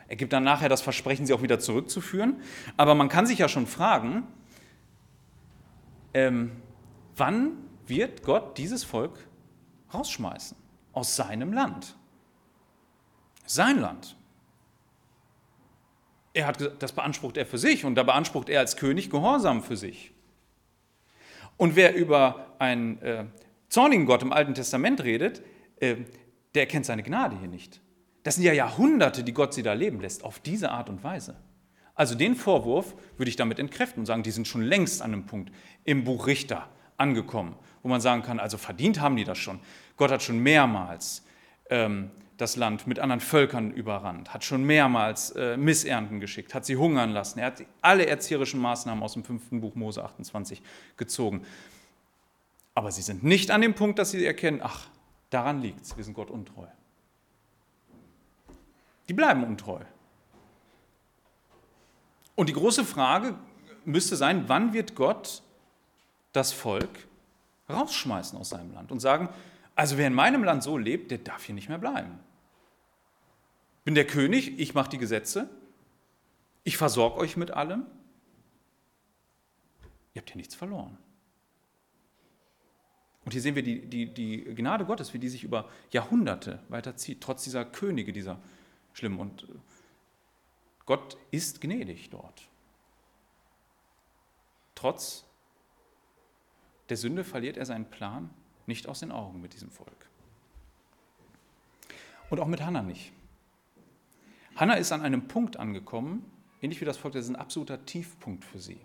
[0.08, 2.42] Er gibt dann nachher das Versprechen, sie auch wieder zurückzuführen.
[2.78, 4.24] Aber man kann sich ja schon fragen,
[6.14, 6.52] ähm,
[7.16, 7.52] wann
[7.86, 9.28] wird Gott dieses Volk
[9.94, 10.58] rausschmeißen
[10.94, 11.96] aus seinem Land?
[13.46, 14.16] Sein Land.
[16.38, 19.76] Er hat das beansprucht er für sich und da beansprucht er als König Gehorsam für
[19.76, 20.12] sich.
[21.58, 23.26] Und wer über einen äh,
[23.70, 25.42] zornigen Gott im Alten Testament redet,
[25.80, 25.96] äh,
[26.54, 27.82] der erkennt seine Gnade hier nicht.
[28.22, 31.38] Das sind ja Jahrhunderte, die Gott sie da leben lässt, auf diese Art und Weise.
[31.96, 35.26] Also den Vorwurf würde ich damit entkräften und sagen, die sind schon längst an einem
[35.26, 35.52] Punkt
[35.86, 39.60] im Buch Richter angekommen, wo man sagen kann, also verdient haben die das schon.
[39.96, 41.26] Gott hat schon mehrmals
[41.72, 46.78] ähm, das Land mit anderen Völkern überrannt, hat schon mehrmals äh, Missernten geschickt, hat sie
[46.78, 47.40] hungern lassen.
[47.40, 50.62] Er hat alle erzieherischen Maßnahmen aus dem fünften Buch Mose 28
[50.98, 51.46] gezogen.
[52.76, 54.88] Aber sie sind nicht an dem Punkt, dass sie erkennen, ach,
[55.32, 56.68] daran liegt es, wir sind Gott untreu.
[59.10, 59.80] Die bleiben untreu.
[62.36, 63.34] Und die große Frage
[63.84, 65.42] müsste sein, wann wird Gott
[66.34, 67.08] das Volk
[67.68, 69.30] rausschmeißen aus seinem Land und sagen,
[69.76, 72.20] also wer in meinem Land so lebt, der darf hier nicht mehr bleiben.
[73.88, 75.50] Bin der König, ich mache die Gesetze,
[76.66, 77.86] ich versorge euch mit allem.
[80.14, 80.98] Ihr habt hier nichts verloren.
[83.24, 87.22] Und hier sehen wir die, die, die Gnade Gottes, wie die sich über Jahrhunderte weiterzieht,
[87.22, 88.42] trotz dieser Könige, dieser
[88.92, 89.22] schlimm.
[89.22, 89.56] Und äh,
[90.86, 92.42] Gott ist gnädig dort.
[94.76, 95.24] Trotz
[96.90, 98.32] der Sünde verliert er seinen Plan
[98.66, 100.10] nicht aus den Augen mit diesem Volk.
[102.30, 103.14] Und auch mit Hannah nicht.
[104.58, 106.30] Hannah ist an einem Punkt angekommen,
[106.62, 108.82] ähnlich wie das Volk, das ist ein absoluter Tiefpunkt für sie.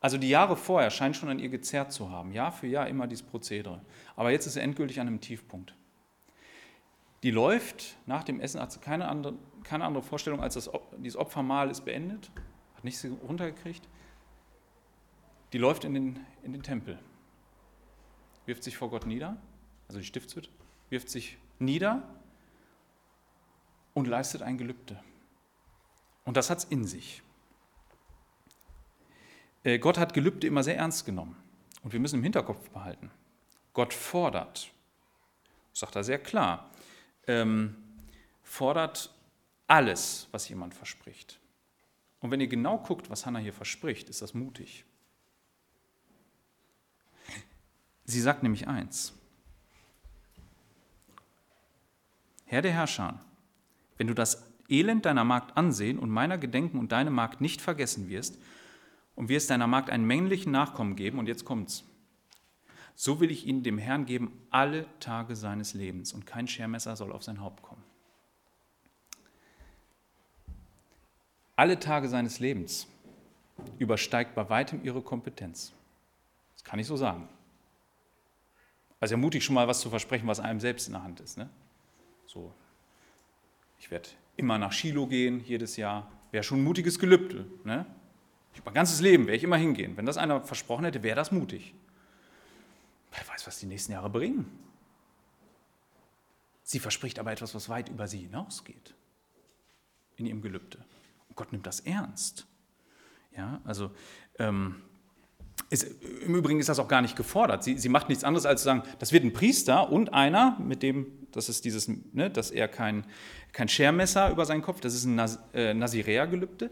[0.00, 3.08] Also die Jahre vorher scheinen schon an ihr gezerrt zu haben, Jahr für Jahr immer
[3.08, 3.80] dieses Prozedere.
[4.14, 5.74] Aber jetzt ist sie endgültig an einem Tiefpunkt
[7.26, 9.34] die läuft nach dem Essen, hat sie keine andere,
[9.64, 12.30] keine andere Vorstellung, als das, dieses Opfermahl ist beendet,
[12.76, 13.88] hat nichts runtergekriegt.
[15.52, 17.00] Die läuft in den, in den Tempel,
[18.44, 19.36] wirft sich vor Gott nieder,
[19.88, 20.50] also die Stiftshütte,
[20.88, 22.02] wirft sich nieder
[23.96, 25.02] und leistet ein Gelübde.
[26.24, 27.22] Und das hat es in sich.
[29.64, 31.34] Äh, Gott hat Gelübde immer sehr ernst genommen.
[31.82, 33.10] Und wir müssen im Hinterkopf behalten.
[33.72, 34.70] Gott fordert,
[35.72, 36.70] sagt er sehr klar
[37.26, 37.74] ähm,
[38.42, 39.10] fordert
[39.66, 41.40] alles, was jemand verspricht.
[42.20, 44.84] Und wenn ihr genau guckt, was Hannah hier verspricht, ist das mutig.
[48.04, 49.14] Sie sagt nämlich eins.
[52.44, 53.25] Herr der Herrscher,
[53.96, 58.08] wenn du das Elend deiner Magd ansehen und meiner gedenken und deine Magd nicht vergessen
[58.08, 58.38] wirst
[59.14, 61.84] und wirst deiner Magd einen männlichen Nachkommen geben, und jetzt kommt's,
[62.94, 67.12] so will ich ihn dem Herrn geben alle Tage seines Lebens und kein Schermesser soll
[67.12, 67.82] auf sein Haupt kommen.
[71.54, 72.86] Alle Tage seines Lebens
[73.78, 75.72] übersteigt bei weitem ihre Kompetenz.
[76.54, 77.28] Das kann ich so sagen.
[79.00, 81.38] Also ermutigt schon mal was zu versprechen, was einem selbst in der Hand ist.
[81.38, 81.48] Ne?
[82.26, 82.52] So,
[83.78, 86.10] ich werde immer nach Shiloh gehen, jedes Jahr.
[86.30, 87.46] Wäre schon ein mutiges Gelübde.
[87.64, 87.86] Ne?
[88.64, 89.96] Mein ganzes Leben werde ich immer hingehen.
[89.96, 91.74] Wenn das einer versprochen hätte, wäre das mutig.
[93.12, 94.46] Wer weiß, was die nächsten Jahre bringen.
[96.62, 98.94] Sie verspricht aber etwas, was weit über sie hinausgeht
[100.16, 100.78] in ihrem Gelübde.
[101.36, 102.46] Gott nimmt das ernst.
[103.36, 103.90] Ja, also
[104.38, 104.82] ähm,
[105.68, 105.84] ist,
[106.22, 107.62] im Übrigen ist das auch gar nicht gefordert.
[107.62, 110.82] Sie, sie macht nichts anderes als zu sagen, das wird ein Priester und einer, mit
[110.82, 113.04] dem, das ist dieses, ne, dass er kein,
[113.52, 116.70] kein Schermesser über seinen Kopf, das ist ein Nas, äh, Nazirea-Gelübde,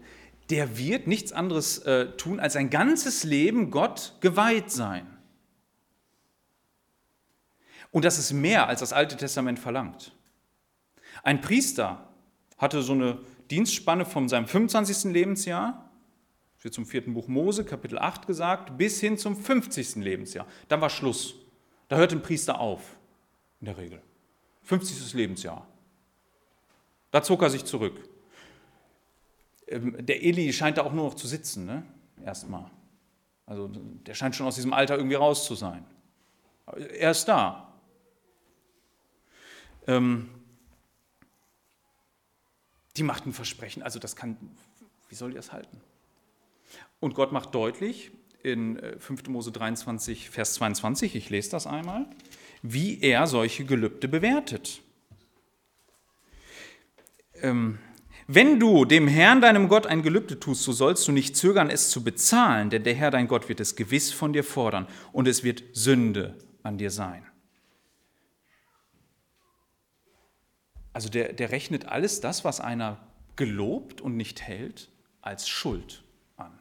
[0.49, 5.07] der wird nichts anderes äh, tun, als sein ganzes Leben Gott geweiht sein.
[7.91, 10.11] Und das ist mehr, als das Alte Testament verlangt.
[11.23, 12.09] Ein Priester
[12.57, 15.13] hatte so eine Dienstspanne von seinem 25.
[15.13, 15.89] Lebensjahr,
[16.61, 19.97] wird zum vierten Buch Mose, Kapitel 8 gesagt, bis hin zum 50.
[19.97, 20.47] Lebensjahr.
[20.67, 21.35] Dann war Schluss.
[21.87, 22.97] Da hört ein Priester auf,
[23.61, 24.01] in der Regel.
[24.65, 25.13] 50.
[25.13, 25.65] Lebensjahr.
[27.11, 27.97] Da zog er sich zurück.
[29.67, 31.83] Ähm, der Eli scheint da auch nur noch zu sitzen, ne?
[32.23, 32.69] erstmal.
[33.45, 35.85] Also der scheint schon aus diesem Alter irgendwie raus zu sein.
[36.97, 37.73] Er ist da.
[39.87, 40.29] Ähm,
[42.97, 44.37] die macht ein Versprechen, also das kann,
[45.09, 45.79] wie soll die das halten?
[46.99, 49.27] Und Gott macht deutlich in 5.
[49.27, 52.07] Äh, Mose 23, Vers 22, ich lese das einmal,
[52.73, 54.81] wie er solche Gelübde bewertet.
[57.41, 57.79] Ähm,
[58.27, 61.89] wenn du dem Herrn, deinem Gott, ein Gelübde tust, so sollst du nicht zögern, es
[61.89, 65.43] zu bezahlen, denn der Herr, dein Gott, wird es gewiss von dir fordern und es
[65.43, 67.23] wird Sünde an dir sein.
[70.91, 74.89] Also der, der rechnet alles das, was einer gelobt und nicht hält,
[75.21, 76.03] als Schuld
[76.37, 76.57] an.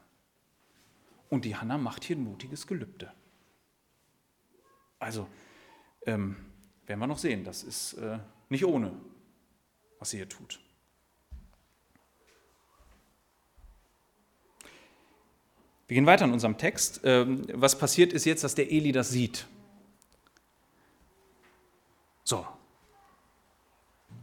[1.31, 3.13] Und die Hanna macht hier ein mutiges Gelübde.
[4.99, 5.29] Also,
[6.07, 6.37] ähm,
[6.87, 8.93] werden wir noch sehen, das ist äh, nicht ohne,
[9.99, 10.61] was sie hier tut.
[15.87, 17.03] Wir gehen weiter in unserem Text.
[17.05, 19.47] Ähm, was passiert ist jetzt, dass der Eli das sieht.
[22.25, 22.47] So,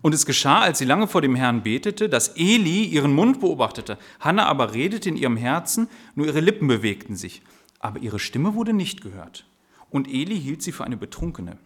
[0.01, 3.97] und es geschah, als sie lange vor dem Herrn betete, dass Eli ihren Mund beobachtete.
[4.19, 7.41] Hannah aber redete in ihrem Herzen, nur ihre Lippen bewegten sich.
[7.79, 9.45] Aber ihre Stimme wurde nicht gehört.
[9.89, 11.57] Und Eli hielt sie für eine Betrunkene.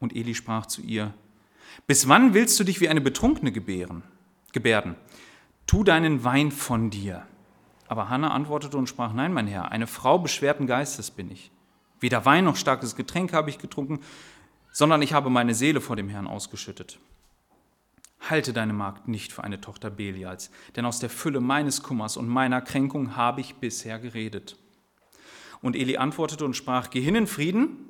[0.00, 1.12] Und Eli sprach zu ihr,
[1.86, 4.02] bis wann willst du dich wie eine Betrunkene gebären,
[4.52, 4.96] gebärden?
[5.66, 7.26] Tu deinen Wein von dir.
[7.88, 11.50] Aber Hannah antwortete und sprach, nein, mein Herr, eine Frau beschwerten Geistes bin ich.
[12.00, 14.00] Weder Wein noch starkes Getränk habe ich getrunken,
[14.70, 16.98] sondern ich habe meine Seele vor dem Herrn ausgeschüttet.
[18.20, 22.28] Halte deine Magd nicht für eine Tochter Belials, denn aus der Fülle meines Kummers und
[22.28, 24.56] meiner Kränkung habe ich bisher geredet.
[25.62, 27.88] Und Eli antwortete und sprach, Geh hin in Frieden,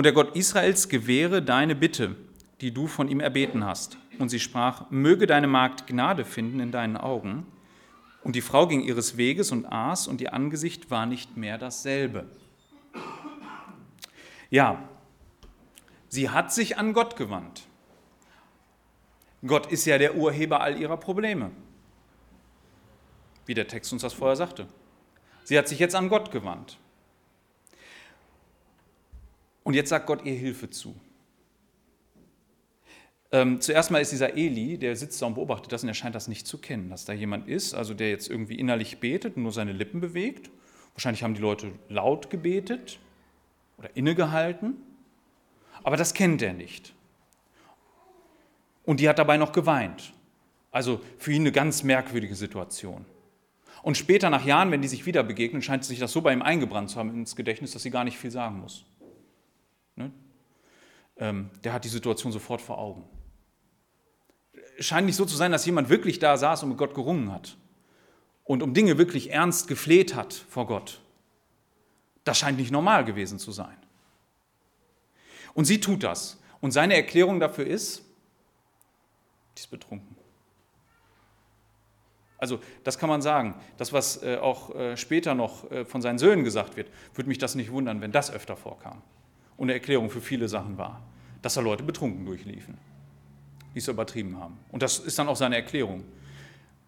[0.00, 2.16] und der Gott Israels gewähre deine Bitte,
[2.62, 3.98] die du von ihm erbeten hast.
[4.18, 7.46] Und sie sprach, Möge deine Magd Gnade finden in deinen Augen.
[8.24, 12.24] Und die Frau ging ihres Weges und aß, und ihr Angesicht war nicht mehr dasselbe.
[14.48, 14.88] Ja,
[16.08, 17.64] Sie hat sich an Gott gewandt.
[19.46, 21.50] Gott ist ja der Urheber all ihrer Probleme,
[23.44, 24.66] wie der Text uns das vorher sagte.
[25.44, 26.78] Sie hat sich jetzt an Gott gewandt.
[29.62, 30.94] Und jetzt sagt Gott ihr Hilfe zu.
[33.32, 36.14] Ähm, zuerst mal ist dieser Eli, der sitzt da und beobachtet das und er scheint
[36.14, 39.44] das nicht zu kennen, dass da jemand ist, also der jetzt irgendwie innerlich betet und
[39.44, 40.50] nur seine Lippen bewegt.
[40.94, 42.98] Wahrscheinlich haben die Leute laut gebetet
[43.78, 44.74] oder innegehalten.
[45.82, 46.92] Aber das kennt er nicht.
[48.84, 50.12] Und die hat dabei noch geweint.
[50.72, 53.04] Also für ihn eine ganz merkwürdige Situation.
[53.82, 56.42] Und später, nach Jahren, wenn die sich wieder begegnen, scheint sich das so bei ihm
[56.42, 58.84] eingebrannt zu haben ins Gedächtnis, dass sie gar nicht viel sagen muss.
[61.20, 63.04] Ähm, der hat die Situation sofort vor Augen.
[64.80, 67.56] Scheint nicht so zu sein, dass jemand wirklich da saß und mit Gott gerungen hat
[68.44, 71.00] und um Dinge wirklich ernst gefleht hat vor Gott.
[72.24, 73.76] Das scheint nicht normal gewesen zu sein.
[75.54, 76.40] Und sie tut das.
[76.60, 78.02] Und seine Erklärung dafür ist,
[79.56, 80.16] die ist betrunken.
[82.38, 83.54] Also das kann man sagen.
[83.76, 87.38] Das, was äh, auch äh, später noch äh, von seinen Söhnen gesagt wird, würde mich
[87.38, 89.02] das nicht wundern, wenn das öfter vorkam.
[89.58, 91.02] Und eine Erklärung für viele Sachen war,
[91.42, 92.76] dass da Leute betrunken durchliefen,
[93.74, 94.58] die es übertrieben haben.
[94.70, 96.04] Und das ist dann auch seine Erklärung.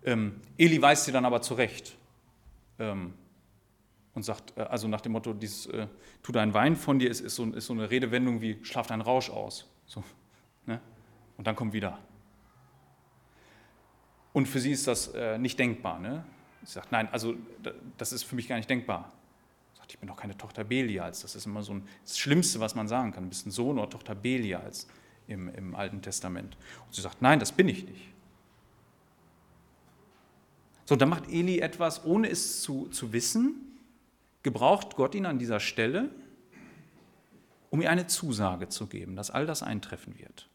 [0.05, 1.97] Ähm, Eli weist sie dann aber zurecht.
[2.79, 3.15] Ähm,
[4.15, 5.87] und sagt, äh, also nach dem Motto, dieses, äh,
[6.23, 9.03] tu dein Wein von dir, ist, ist, so, ist so eine Redewendung wie, schlaf deinen
[9.03, 9.69] Rausch aus.
[9.87, 10.03] So,
[10.67, 10.81] ne?
[11.37, 11.99] Und dann komm wieder.
[14.33, 15.99] Und für sie ist das äh, nicht denkbar.
[15.99, 16.25] Ne?
[16.65, 17.35] Sie sagt, nein, also
[17.99, 19.13] das ist für mich gar nicht denkbar.
[19.83, 21.23] Sagt, ich bin doch keine Tochter Belials.
[21.23, 23.25] Das ist immer so ein, das Schlimmste, was man sagen kann.
[23.25, 24.87] Du bist ein Sohn oder Tochter Belials
[25.27, 26.57] im, im Alten Testament.
[26.87, 28.13] Und sie sagt, nein, das bin ich nicht.
[30.85, 33.57] So, dann macht Eli etwas, ohne es zu, zu wissen,
[34.45, 36.11] gebraucht Gott ihn an dieser Stelle,
[37.71, 40.49] um ihr eine Zusage zu geben, dass all das eintreffen wird.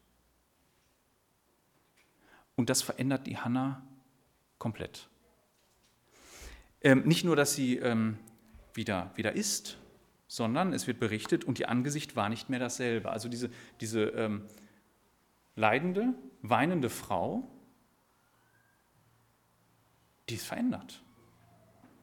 [2.56, 3.82] Und das verändert die Hanna
[4.58, 5.06] Komplett.
[6.80, 8.18] Ähm, nicht nur, dass sie ähm,
[8.78, 9.76] wieder, wieder ist,
[10.28, 13.10] sondern es wird berichtet, und ihr Angesicht war nicht mehr dasselbe.
[13.10, 13.50] Also diese,
[13.80, 14.46] diese ähm,
[15.56, 17.46] leidende, weinende Frau,
[20.30, 21.02] die ist verändert.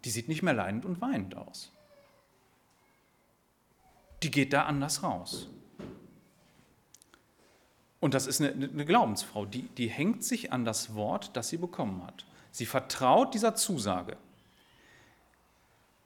[0.03, 1.71] Die sieht nicht mehr leidend und weinend aus.
[4.21, 5.49] Die geht da anders raus.
[7.99, 11.57] Und das ist eine, eine Glaubensfrau, die, die hängt sich an das Wort, das sie
[11.57, 12.25] bekommen hat.
[12.51, 14.17] Sie vertraut dieser Zusage.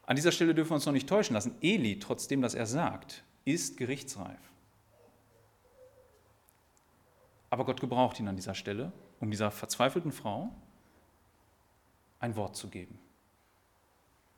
[0.09, 1.53] An dieser Stelle dürfen wir uns noch nicht täuschen lassen.
[1.61, 4.39] Eli, trotzdem, dass er sagt, ist gerichtsreif.
[7.51, 10.49] Aber Gott gebraucht ihn an dieser Stelle, um dieser verzweifelten Frau
[12.19, 12.97] ein Wort zu geben,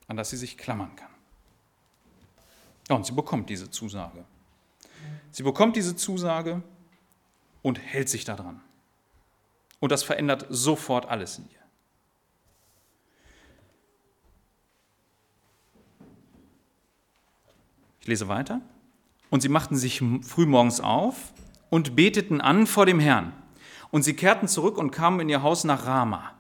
[0.10, 1.08] an das sie sich klammern kann.
[2.90, 4.26] Und sie bekommt diese Zusage.
[5.32, 6.62] Sie bekommt diese Zusage
[7.62, 8.60] und hält sich daran.
[9.80, 11.61] Und das verändert sofort alles in ihr.
[18.02, 18.62] Ich lese weiter.
[19.30, 21.34] Und sie machten sich frühmorgens auf
[21.70, 23.32] und beteten an vor dem Herrn.
[23.91, 26.34] Und sie kehrten zurück und kamen in ihr Haus nach Rama.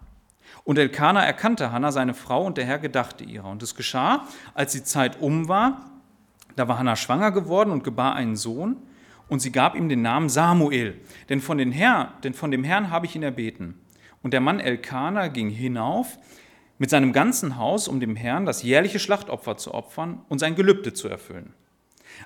[0.63, 3.49] Und Elkanah erkannte Hannah, seine Frau, und der Herr gedachte ihrer.
[3.49, 5.85] Und es geschah, als die Zeit um war,
[6.55, 8.77] da war Hannah schwanger geworden und gebar einen Sohn.
[9.27, 10.99] Und sie gab ihm den Namen Samuel,
[11.29, 13.79] denn von, den Herr, denn von dem Herrn habe ich ihn erbeten.
[14.21, 16.17] Und der Mann Elkanah ging hinauf
[16.81, 20.93] mit seinem ganzen Haus, um dem Herrn das jährliche Schlachtopfer zu opfern und sein Gelübde
[20.93, 21.53] zu erfüllen.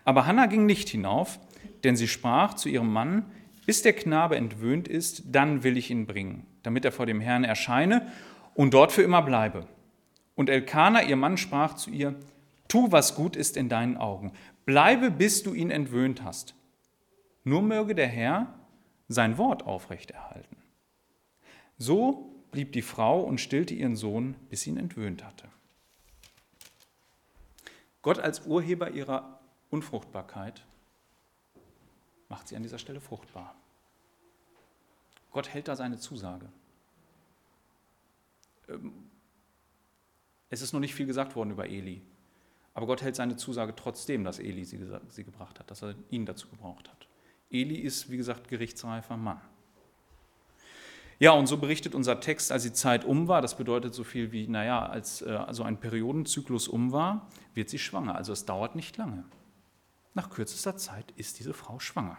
[0.05, 1.39] Aber Hannah ging nicht hinauf,
[1.83, 3.25] denn sie sprach zu ihrem Mann,
[3.65, 7.43] bis der Knabe entwöhnt ist, dann will ich ihn bringen, damit er vor dem Herrn
[7.43, 8.09] erscheine
[8.53, 9.67] und dort für immer bleibe.
[10.35, 12.15] Und Elkanah, ihr Mann, sprach zu ihr,
[12.69, 14.31] tu, was gut ist in deinen Augen,
[14.65, 16.55] bleibe, bis du ihn entwöhnt hast.
[17.43, 18.53] Nur möge der Herr
[19.09, 20.55] sein Wort aufrechterhalten.
[21.77, 25.49] So blieb die Frau und stillte ihren Sohn, bis sie ihn entwöhnt hatte.
[28.01, 29.41] Gott als Urheber ihrer
[29.71, 30.63] Unfruchtbarkeit
[32.29, 33.53] macht sie an dieser Stelle fruchtbar.
[35.31, 36.47] Gott hält da seine Zusage.
[38.69, 38.93] Ähm,
[40.49, 42.01] es ist noch nicht viel gesagt worden über Eli,
[42.73, 44.79] aber Gott hält seine Zusage trotzdem, dass Eli sie,
[45.09, 47.09] sie gebracht hat, dass er ihn dazu gebraucht hat.
[47.49, 49.41] Eli ist, wie gesagt, gerichtsreifer Mann.
[51.17, 54.31] Ja, und so berichtet unser Text, als die Zeit um war, das bedeutet so viel
[54.31, 58.15] wie, naja, als äh, also ein Periodenzyklus um war, wird sie schwanger.
[58.15, 59.23] Also es dauert nicht lange.
[60.13, 62.17] Nach kürzester Zeit ist diese Frau schwanger.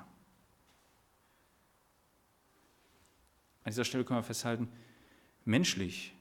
[3.64, 4.68] An dieser Stelle können wir festhalten,
[5.44, 6.14] menschlich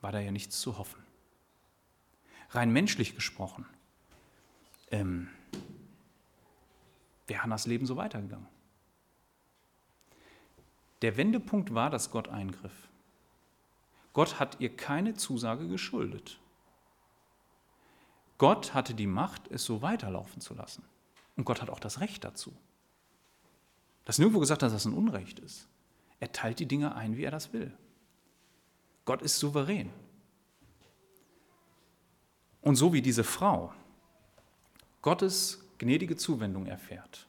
[0.00, 1.02] war da ja nichts zu hoffen.
[2.50, 3.66] Rein menschlich gesprochen,
[4.90, 5.28] ähm,
[7.26, 8.46] wäre Hannas Leben so weitergegangen.
[11.02, 12.88] Der Wendepunkt war, dass Gott eingriff.
[14.12, 16.40] Gott hat ihr keine Zusage geschuldet.
[18.38, 20.84] Gott hatte die Macht, es so weiterlaufen zu lassen.
[21.36, 22.56] Und Gott hat auch das Recht dazu.
[24.04, 25.68] Dass nirgendwo gesagt dass das ein Unrecht ist.
[26.20, 27.72] Er teilt die Dinge ein, wie er das will.
[29.04, 29.90] Gott ist souverän.
[32.62, 33.72] Und so wie diese Frau
[35.02, 37.26] Gottes gnädige Zuwendung erfährt,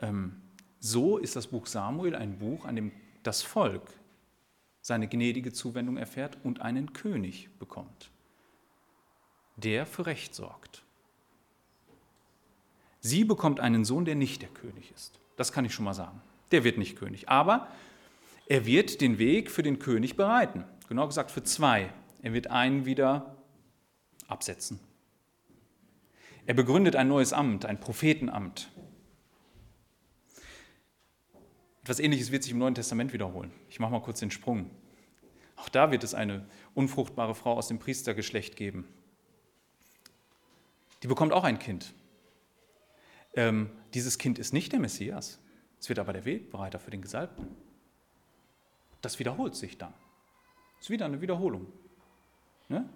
[0.00, 0.41] ähm,
[0.84, 2.90] so ist das Buch Samuel ein Buch, an dem
[3.22, 3.88] das Volk
[4.80, 8.10] seine gnädige Zuwendung erfährt und einen König bekommt,
[9.56, 10.82] der für Recht sorgt.
[12.98, 15.20] Sie bekommt einen Sohn, der nicht der König ist.
[15.36, 16.20] Das kann ich schon mal sagen.
[16.50, 17.28] Der wird nicht König.
[17.28, 17.68] Aber
[18.46, 20.64] er wird den Weg für den König bereiten.
[20.88, 21.92] Genau gesagt für zwei.
[22.22, 23.36] Er wird einen wieder
[24.26, 24.80] absetzen.
[26.44, 28.68] Er begründet ein neues Amt, ein Prophetenamt.
[31.82, 33.52] Etwas Ähnliches wird sich im Neuen Testament wiederholen.
[33.68, 34.70] Ich mache mal kurz den Sprung.
[35.56, 38.88] Auch da wird es eine unfruchtbare Frau aus dem Priestergeschlecht geben.
[41.02, 41.92] Die bekommt auch ein Kind.
[43.34, 45.40] Ähm, dieses Kind ist nicht der Messias.
[45.80, 47.48] Es wird aber der Wegbereiter für den Gesalbten.
[49.00, 49.92] Das wiederholt sich dann.
[50.78, 51.66] Es ist wieder eine Wiederholung.
[52.68, 52.88] Ne?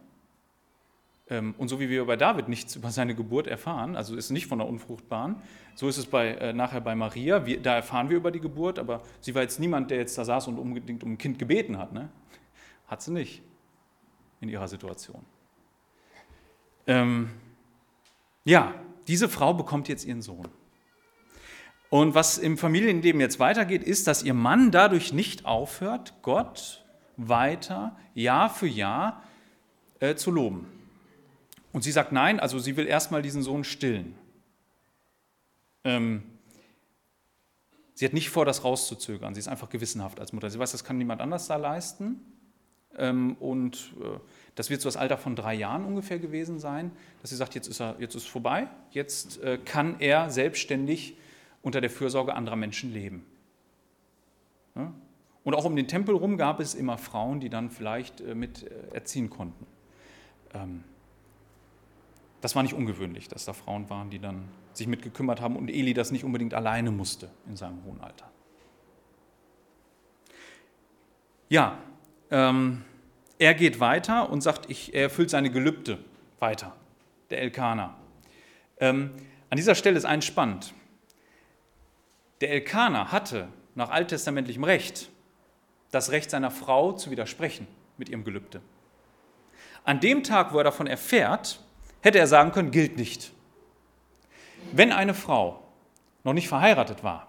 [1.28, 4.46] Ähm, und so wie wir bei David nichts über seine Geburt erfahren, also ist nicht
[4.46, 5.36] von der Unfruchtbaren,
[5.74, 7.44] so ist es bei, äh, nachher bei Maria.
[7.46, 10.24] Wir, da erfahren wir über die Geburt, aber sie war jetzt niemand, der jetzt da
[10.24, 11.92] saß und unbedingt um ein Kind gebeten hat.
[11.92, 12.08] Ne?
[12.86, 13.42] Hat sie nicht
[14.40, 15.24] in ihrer Situation.
[16.86, 17.30] Ähm,
[18.44, 18.74] ja,
[19.08, 20.48] diese Frau bekommt jetzt ihren Sohn.
[21.90, 26.84] Und was im Familienleben jetzt weitergeht, ist, dass ihr Mann dadurch nicht aufhört, Gott
[27.16, 29.22] weiter Jahr für Jahr
[30.00, 30.75] äh, zu loben.
[31.76, 34.14] Und sie sagt nein, also sie will erstmal diesen Sohn stillen.
[35.84, 36.22] Ähm,
[37.92, 39.34] Sie hat nicht vor, das rauszuzögern.
[39.34, 40.48] Sie ist einfach gewissenhaft als Mutter.
[40.48, 42.22] Sie weiß, das kann niemand anders da leisten.
[42.96, 44.18] Ähm, und äh,
[44.54, 47.68] das wird so das Alter von drei Jahren ungefähr gewesen sein, dass sie sagt, jetzt
[47.68, 51.18] ist er, jetzt ist vorbei, jetzt äh, kann er selbstständig
[51.60, 53.26] unter der Fürsorge anderer Menschen leben.
[55.44, 58.64] Und auch um den Tempel rum gab es immer Frauen, die dann vielleicht äh, mit
[58.94, 59.66] erziehen konnten.
[60.54, 60.82] Ähm,
[62.46, 65.94] das war nicht ungewöhnlich, dass da Frauen waren, die dann sich mitgekümmert haben und Eli
[65.94, 68.30] das nicht unbedingt alleine musste in seinem hohen Alter.
[71.48, 71.76] Ja,
[72.30, 72.84] ähm,
[73.40, 75.98] er geht weiter und sagt, ich, er erfüllt seine Gelübde
[76.38, 76.72] weiter,
[77.30, 77.96] der Elkaner.
[78.78, 79.10] Ähm,
[79.50, 80.72] an dieser Stelle ist eins spannend.
[82.40, 85.10] Der Elkaner hatte nach alttestamentlichem Recht
[85.90, 87.66] das Recht seiner Frau zu widersprechen
[87.96, 88.62] mit ihrem Gelübde.
[89.82, 91.65] An dem Tag, wo er davon erfährt,
[92.06, 93.32] hätte er sagen können, gilt nicht.
[94.72, 95.62] Wenn eine Frau
[96.24, 97.26] noch nicht verheiratet war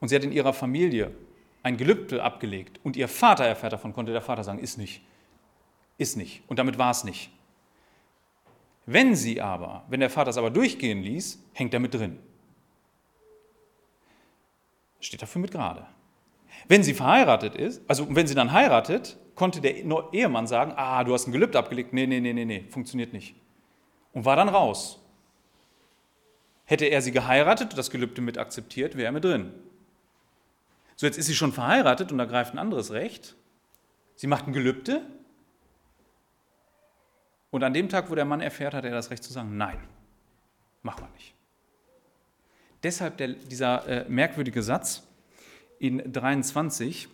[0.00, 1.14] und sie hat in ihrer Familie
[1.62, 5.02] ein Gelübde abgelegt und ihr Vater erfährt davon, konnte der Vater sagen, ist nicht,
[5.96, 6.42] ist nicht.
[6.48, 7.30] Und damit war es nicht.
[8.86, 12.18] Wenn sie aber, wenn der Vater es aber durchgehen ließ, hängt er mit drin.
[14.98, 15.86] Steht dafür mit gerade.
[16.70, 19.74] Wenn sie verheiratet ist, also wenn sie dann heiratet, konnte der
[20.12, 21.92] Ehemann sagen, ah, du hast ein Gelübde abgelegt.
[21.92, 23.34] Nee, nee, nee, nee, nee, funktioniert nicht.
[24.12, 25.00] Und war dann raus.
[26.66, 29.52] Hätte er sie geheiratet und das Gelübde mit akzeptiert, wäre er mit drin.
[30.94, 33.34] So, jetzt ist sie schon verheiratet und da greift ein anderes Recht.
[34.14, 35.02] Sie macht ein Gelübde.
[37.50, 39.80] Und an dem Tag, wo der Mann erfährt, hat er das Recht zu sagen, nein,
[40.84, 41.34] machen wir nicht.
[42.84, 45.02] Deshalb der, dieser äh, merkwürdige Satz
[45.80, 47.08] in 23,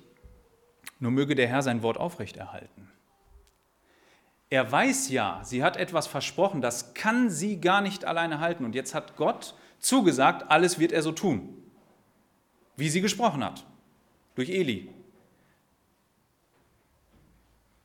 [0.98, 2.90] nur möge der Herr sein Wort aufrechterhalten.
[4.50, 8.64] Er weiß ja, sie hat etwas versprochen, das kann sie gar nicht alleine halten.
[8.64, 11.48] Und jetzt hat Gott zugesagt, alles wird er so tun,
[12.76, 13.64] wie sie gesprochen hat
[14.34, 14.90] durch Eli.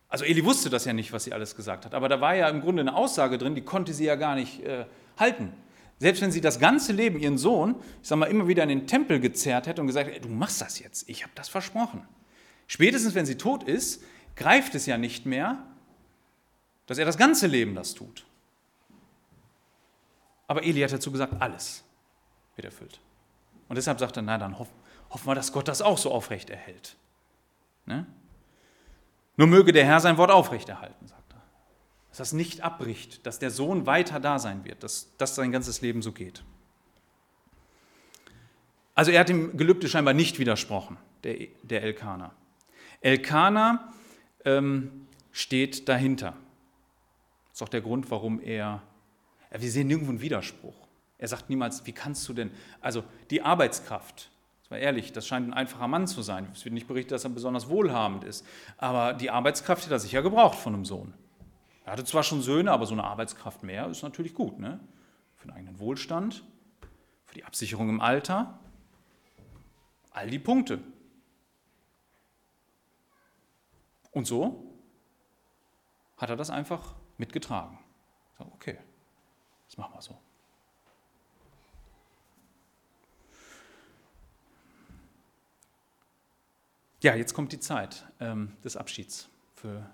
[0.10, 2.50] Also Eli wusste das ja nicht, was sie alles gesagt hat, aber da war ja
[2.50, 4.86] im Grunde eine Aussage drin, die konnte sie ja gar nicht äh,
[5.18, 5.54] halten.
[6.02, 8.88] Selbst wenn sie das ganze Leben ihren Sohn, ich sag mal, immer wieder in den
[8.88, 12.08] Tempel gezerrt hätte und gesagt hätte, du machst das jetzt, ich habe das versprochen.
[12.66, 14.04] Spätestens, wenn sie tot ist,
[14.36, 15.64] greift es ja nicht mehr,
[16.88, 18.26] dass er das ganze Leben das tut.
[20.48, 21.84] Aber Eli hat dazu gesagt, alles
[22.56, 23.00] wird erfüllt.
[23.70, 24.74] Und deshalb sagt er, na dann hoffen
[25.12, 26.96] hoffen wir, dass Gott das auch so aufrecht erhält.
[27.86, 28.08] Ne?
[29.38, 31.21] Nur möge der Herr sein Wort aufrechterhalten, sagt.
[32.12, 35.82] Dass das nicht abbricht, dass der Sohn weiter da sein wird, dass das sein ganzes
[35.82, 36.44] Leben so geht.
[38.94, 42.36] Also er hat dem Gelübde scheinbar nicht widersprochen, der, der Elkaner.
[43.00, 43.94] Elkaner
[44.46, 46.36] ähm, steht dahinter.
[47.50, 48.84] Das ist auch der Grund, warum er,
[49.52, 50.76] ja, wir sehen nirgendwo einen Widerspruch.
[51.18, 52.52] Er sagt niemals, wie kannst du denn,
[52.82, 54.30] also die Arbeitskraft,
[54.70, 56.48] mal ehrlich, das scheint ein einfacher Mann zu sein.
[56.54, 58.46] Es wird nicht berichtet, dass er besonders wohlhabend ist.
[58.78, 61.14] Aber die Arbeitskraft hat er sicher gebraucht von einem Sohn.
[61.86, 64.60] Er hatte zwar schon Söhne, aber so eine Arbeitskraft mehr ist natürlich gut.
[64.60, 64.80] Ne?
[65.36, 66.44] Für den eigenen Wohlstand,
[67.26, 68.60] für die Absicherung im Alter.
[70.12, 70.80] All die Punkte.
[74.12, 74.72] Und so
[76.18, 77.80] hat er das einfach mitgetragen.
[78.38, 78.78] Okay,
[79.68, 80.18] das machen wir so.
[87.02, 89.90] Ja, jetzt kommt die Zeit ähm, des Abschieds für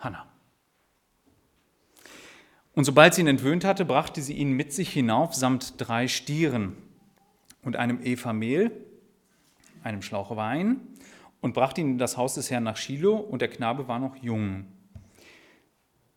[0.00, 0.33] Hannah.
[2.74, 6.76] Und sobald sie ihn entwöhnt hatte, brachte sie ihn mit sich hinauf samt drei Stieren
[7.62, 8.72] und einem Eva Mehl,
[9.82, 10.80] einem Schlauch Wein,
[11.40, 14.16] und brachte ihn in das Haus des Herrn nach Shiloh, und der Knabe war noch
[14.16, 14.64] jung.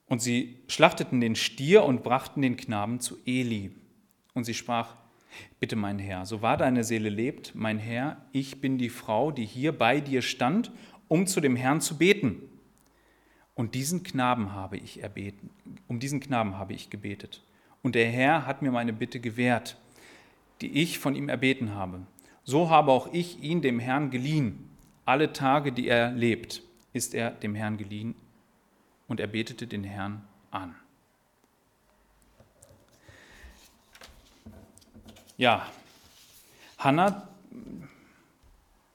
[0.08, 3.72] Und sie schlachteten den Stier und brachten den Knaben zu Eli.
[4.34, 4.96] Und sie sprach,
[5.60, 9.46] Bitte, mein Herr, so wahr deine Seele lebt, mein Herr, ich bin die Frau, die
[9.46, 10.72] hier bei dir stand,
[11.08, 12.42] um zu dem Herrn zu beten.
[13.58, 15.50] Und diesen Knaben habe ich erbeten,
[15.88, 17.42] um diesen Knaben habe ich gebetet.
[17.82, 19.78] Und der Herr hat mir meine Bitte gewährt,
[20.62, 22.06] die ich von ihm erbeten habe.
[22.44, 24.70] So habe auch ich ihn dem Herrn geliehen.
[25.06, 26.62] Alle Tage, die er lebt,
[26.94, 28.14] ist er dem Herrn geliehen.
[29.08, 30.76] Und er betete den Herrn an.
[35.36, 35.66] Ja,
[36.78, 37.28] Hannah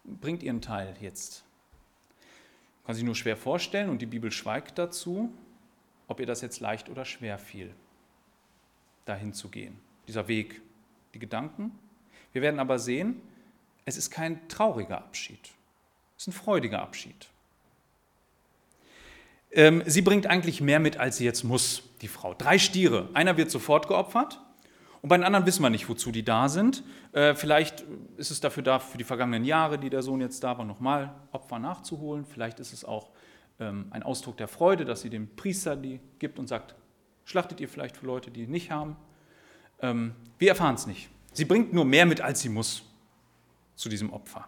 [0.05, 1.43] bringt ihren Teil jetzt.
[2.85, 5.33] Kann sich nur schwer vorstellen und die Bibel schweigt dazu,
[6.09, 7.73] ob ihr das jetzt leicht oder schwer fiel,
[9.05, 9.79] dahin zu gehen.
[10.09, 10.61] Dieser Weg,
[11.15, 11.73] die Gedanken.
[12.33, 13.21] Wir werden aber sehen,
[13.85, 15.41] es ist kein trauriger Abschied,
[16.17, 17.29] es ist ein freudiger Abschied.
[19.53, 22.33] Ähm, sie bringt eigentlich mehr mit, als sie jetzt muss, die Frau.
[22.33, 23.11] Drei Stiere.
[23.13, 24.41] Einer wird sofort geopfert
[25.03, 26.85] Und bei den anderen wissen wir nicht, wozu die da sind.
[27.11, 27.85] Äh, vielleicht
[28.17, 31.13] ist es dafür da, für die vergangenen Jahre, die der Sohn jetzt da war, nochmal
[31.33, 32.25] Opfer nachzuholen.
[32.25, 33.11] Vielleicht ist es auch
[33.59, 36.77] ähm, ein Ausdruck der Freude, dass sie dem Priester die gibt und sagt,
[37.25, 38.97] schlachtet ihr vielleicht für Leute, die nicht haben.
[39.81, 41.11] Ähm, wir erfahren es nicht.
[41.33, 42.85] Sie bringt nur mehr mit, als sie muss
[43.75, 44.47] zu diesem Opfer.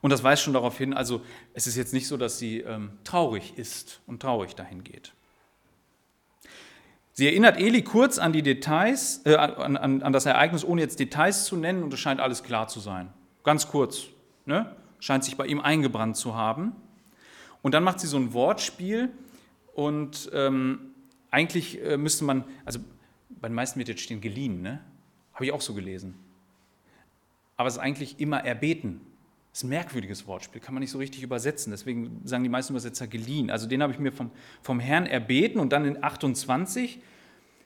[0.00, 1.22] Und das weist schon darauf hin, also
[1.54, 5.14] es ist jetzt nicht so, dass sie ähm, traurig ist und traurig dahin geht.
[7.18, 11.00] Sie erinnert Eli kurz an die Details, äh, an, an, an, das Ereignis, ohne jetzt
[11.00, 13.08] Details zu nennen, und es scheint alles klar zu sein.
[13.42, 14.08] Ganz kurz.
[14.44, 14.76] Ne?
[15.00, 16.72] Scheint sich bei ihm eingebrannt zu haben.
[17.62, 19.08] Und dann macht sie so ein Wortspiel
[19.72, 20.90] und ähm,
[21.30, 22.80] eigentlich äh, müsste man, also
[23.30, 24.82] bei den meisten wird jetzt stehen geliehen, ne?
[25.32, 26.18] Habe ich auch so gelesen.
[27.56, 29.00] Aber es ist eigentlich immer erbeten.
[29.56, 31.70] Ist ein merkwürdiges Wortspiel, kann man nicht so richtig übersetzen.
[31.70, 33.50] Deswegen sagen die meisten Übersetzer geliehen.
[33.50, 34.30] Also den habe ich mir vom,
[34.60, 37.00] vom Herrn erbeten und dann in 28,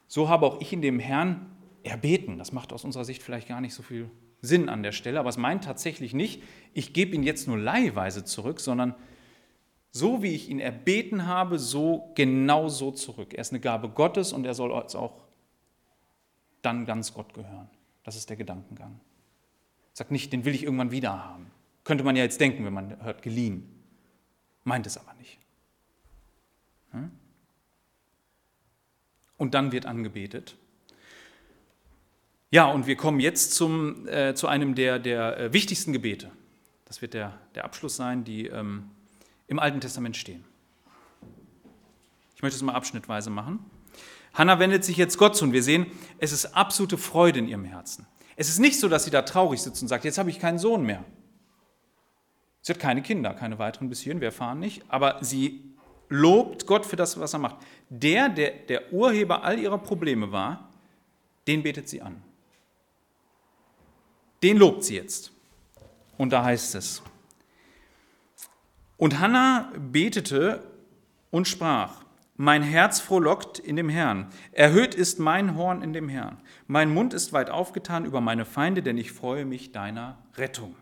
[0.07, 1.51] so habe auch ich in dem Herrn
[1.83, 2.39] erbeten.
[2.39, 4.09] Das macht aus unserer Sicht vielleicht gar nicht so viel
[4.41, 8.25] Sinn an der Stelle, aber es meint tatsächlich nicht, ich gebe ihn jetzt nur leihweise
[8.25, 8.95] zurück, sondern
[9.91, 13.35] so wie ich ihn erbeten habe, so genau so zurück.
[13.35, 15.25] Er ist eine Gabe Gottes und er soll uns auch
[16.63, 17.69] dann ganz Gott gehören.
[18.05, 19.01] Das ist der Gedankengang.
[19.93, 21.51] Sagt nicht, den will ich irgendwann wieder haben.
[21.91, 23.69] Könnte man ja jetzt denken, wenn man hört geliehen.
[24.63, 25.41] Meint es aber nicht.
[26.93, 27.11] Hm?
[29.37, 30.55] Und dann wird angebetet.
[32.53, 36.31] Ja, und wir kommen jetzt zum, äh, zu einem der, der äh, wichtigsten Gebete.
[36.85, 38.93] Das wird der, der Abschluss sein, die ähm,
[39.49, 40.45] im Alten Testament stehen.
[42.37, 43.69] Ich möchte es mal abschnittweise machen.
[44.33, 45.87] Hannah wendet sich jetzt Gott zu und wir sehen,
[46.19, 48.07] es ist absolute Freude in ihrem Herzen.
[48.37, 50.61] Es ist nicht so, dass sie da traurig sitzt und sagt, jetzt habe ich keinen
[50.61, 51.05] Sohn mehr.
[52.71, 55.75] Sie hat keine Kinder, keine weiteren bis hierhin, wir erfahren nicht, aber sie
[56.09, 57.57] lobt Gott für das, was er macht.
[57.89, 60.69] Der, der der Urheber all ihrer Probleme war,
[61.49, 62.23] den betet sie an.
[64.45, 65.33] Den lobt sie jetzt.
[66.17, 67.03] Und da heißt es,
[68.97, 70.63] und Hannah betete
[71.33, 72.05] und sprach,
[72.37, 74.29] mein Herz frohlockt in dem Herrn.
[74.53, 76.41] Erhöht ist mein Horn in dem Herrn.
[76.69, 80.77] Mein Mund ist weit aufgetan über meine Feinde, denn ich freue mich deiner Rettung.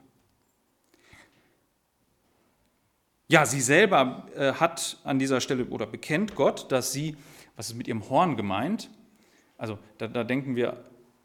[3.30, 7.14] Ja, sie selber äh, hat an dieser Stelle oder bekennt Gott, dass sie,
[7.56, 8.88] was ist mit ihrem Horn gemeint?
[9.58, 10.82] Also da, da denken wir,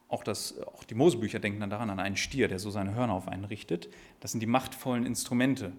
[0.10, 3.14] auch, das, auch die Mosebücher denken dann daran an einen Stier, der so seine Hörner
[3.14, 3.88] auf einen richtet.
[4.20, 5.72] Das sind die machtvollen Instrumente.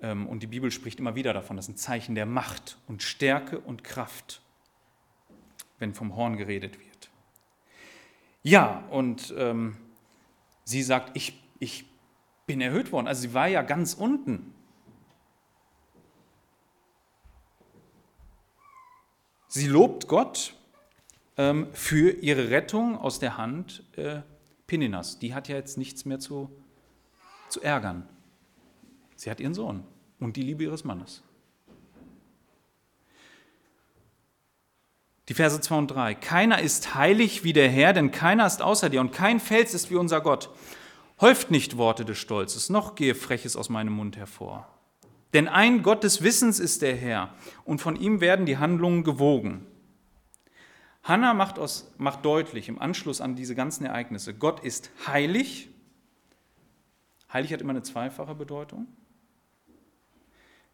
[0.00, 3.58] Ähm, und die Bibel spricht immer wieder davon, das sind Zeichen der Macht und Stärke
[3.58, 4.40] und Kraft,
[5.78, 7.10] wenn vom Horn geredet wird.
[8.42, 9.76] Ja, und ähm,
[10.64, 11.84] sie sagt, ich, ich
[12.46, 13.06] bin erhöht worden.
[13.06, 14.54] Also sie war ja ganz unten.
[19.52, 20.54] Sie lobt Gott
[21.36, 24.20] ähm, für ihre Rettung aus der Hand äh,
[24.68, 25.18] Pininas.
[25.18, 26.48] Die hat ja jetzt nichts mehr zu,
[27.48, 28.08] zu ärgern.
[29.16, 29.82] Sie hat ihren Sohn
[30.20, 31.24] und die Liebe ihres Mannes.
[35.28, 36.14] Die Verse 2 und 3.
[36.14, 39.90] Keiner ist heilig wie der Herr, denn keiner ist außer dir und kein Fels ist
[39.90, 40.50] wie unser Gott.
[41.20, 44.68] Häuft nicht Worte des Stolzes, noch gehe Freches aus meinem Mund hervor.
[45.32, 49.66] Denn ein Gott des Wissens ist der Herr und von ihm werden die Handlungen gewogen.
[51.02, 55.68] Hannah macht, aus, macht deutlich im Anschluss an diese ganzen Ereignisse, Gott ist heilig.
[57.32, 58.86] Heilig hat immer eine zweifache Bedeutung.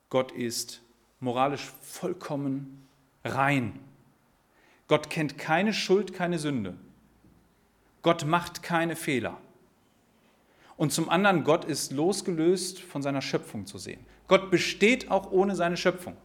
[0.09, 0.83] Gott ist
[1.21, 2.87] moralisch vollkommen
[3.25, 3.79] rein.
[4.89, 6.77] Gott kennt keine Schuld, keine Sünde.
[8.03, 9.39] Gott macht keine Fehler.
[10.77, 14.05] Und zum anderen, Gott ist losgelöst von seiner Schöpfung zu sehen.
[14.29, 16.17] Gott besteht auch ohne seine Schöpfung.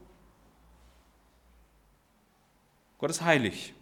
[2.98, 3.74] Gott ist heilig.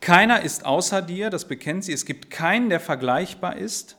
[0.00, 1.92] Keiner ist außer dir, das bekennt sie.
[1.92, 3.98] Es gibt keinen, der vergleichbar ist.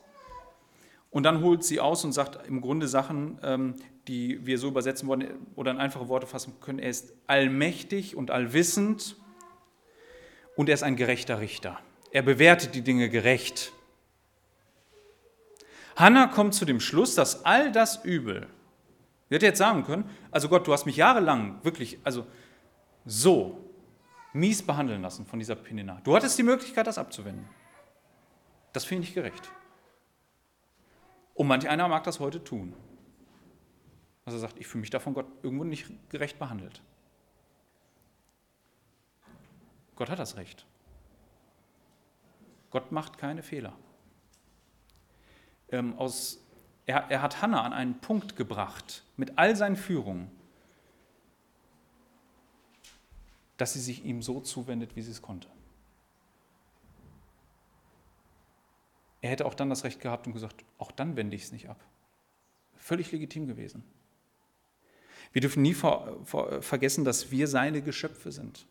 [1.11, 3.75] Und dann holt sie aus und sagt im Grunde Sachen, ähm,
[4.07, 6.79] die wir so übersetzen wollen oder in einfache Worte fassen können.
[6.79, 9.17] Er ist allmächtig und allwissend
[10.55, 11.79] und er ist ein gerechter Richter.
[12.11, 13.73] Er bewertet die Dinge gerecht.
[15.95, 18.47] Hannah kommt zu dem Schluss, dass all das Übel,
[19.29, 22.25] sie hätte jetzt sagen können, also Gott, du hast mich jahrelang wirklich, also
[23.05, 23.69] so
[24.33, 25.99] mies behandeln lassen von dieser Penina.
[26.03, 27.47] Du hattest die Möglichkeit, das abzuwenden.
[28.73, 29.51] Das finde ich gerecht.
[31.33, 32.73] Und manch einer mag das heute tun.
[34.23, 36.81] Also er sagt, ich fühle mich davon Gott irgendwo nicht gerecht behandelt.
[39.95, 40.65] Gott hat das Recht.
[42.69, 43.73] Gott macht keine Fehler
[45.71, 46.43] ähm, aus,
[46.85, 50.29] er, er hat Hannah an einen Punkt gebracht mit all seinen Führungen,
[53.57, 55.47] dass sie sich ihm so zuwendet, wie sie es konnte.
[59.21, 61.69] Er hätte auch dann das Recht gehabt und gesagt, auch dann wende ich es nicht
[61.69, 61.79] ab.
[62.75, 63.83] Völlig legitim gewesen.
[65.31, 68.65] Wir dürfen nie vor, vor, vergessen, dass wir seine Geschöpfe sind.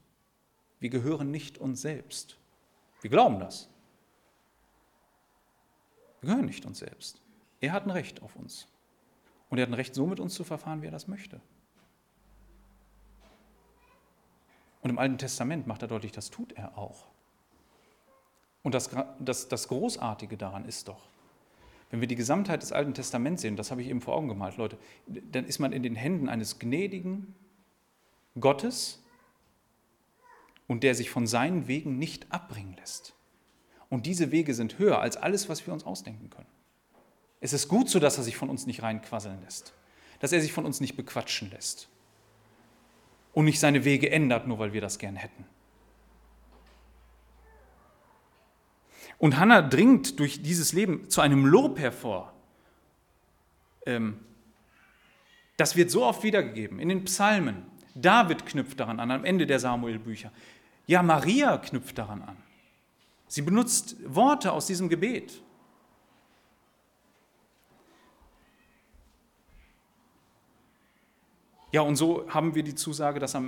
[0.80, 2.36] Wir gehören nicht uns selbst.
[3.00, 3.69] Wir glauben das.
[6.20, 7.20] Wir gehören nicht uns selbst.
[7.60, 8.68] Er hat ein Recht auf uns.
[9.48, 11.40] Und er hat ein Recht, so mit uns zu verfahren, wie er das möchte.
[14.82, 17.06] Und im Alten Testament macht er deutlich, das tut er auch.
[18.62, 21.08] Und das, das, das Großartige daran ist doch,
[21.90, 24.56] wenn wir die Gesamtheit des Alten Testaments sehen, das habe ich eben vor Augen gemalt,
[24.56, 27.34] Leute, dann ist man in den Händen eines gnädigen
[28.38, 29.02] Gottes
[30.68, 33.14] und der sich von seinen Wegen nicht abbringen lässt.
[33.90, 36.46] Und diese Wege sind höher als alles, was wir uns ausdenken können.
[37.40, 39.74] Es ist gut so, dass er sich von uns nicht reinquasseln lässt,
[40.20, 41.88] dass er sich von uns nicht bequatschen lässt
[43.32, 45.44] und nicht seine Wege ändert, nur weil wir das gern hätten.
[49.18, 52.32] Und Hannah dringt durch dieses Leben zu einem Lob hervor.
[53.84, 54.20] Ähm,
[55.56, 57.66] das wird so oft wiedergegeben in den Psalmen.
[57.94, 60.32] David knüpft daran an, am Ende der Samuel-Bücher.
[60.86, 62.36] Ja, Maria knüpft daran an.
[63.30, 65.40] Sie benutzt Worte aus diesem Gebet.
[71.70, 73.38] Ja, und so haben wir die Zusage, dass,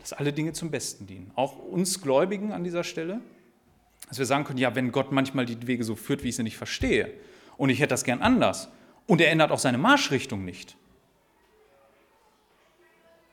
[0.00, 1.30] dass alle Dinge zum Besten dienen.
[1.36, 3.20] Auch uns Gläubigen an dieser Stelle.
[4.08, 6.42] Dass wir sagen können, ja, wenn Gott manchmal die Wege so führt, wie ich sie
[6.42, 7.14] nicht verstehe,
[7.56, 8.68] und ich hätte das gern anders,
[9.06, 10.76] und er ändert auch seine Marschrichtung nicht,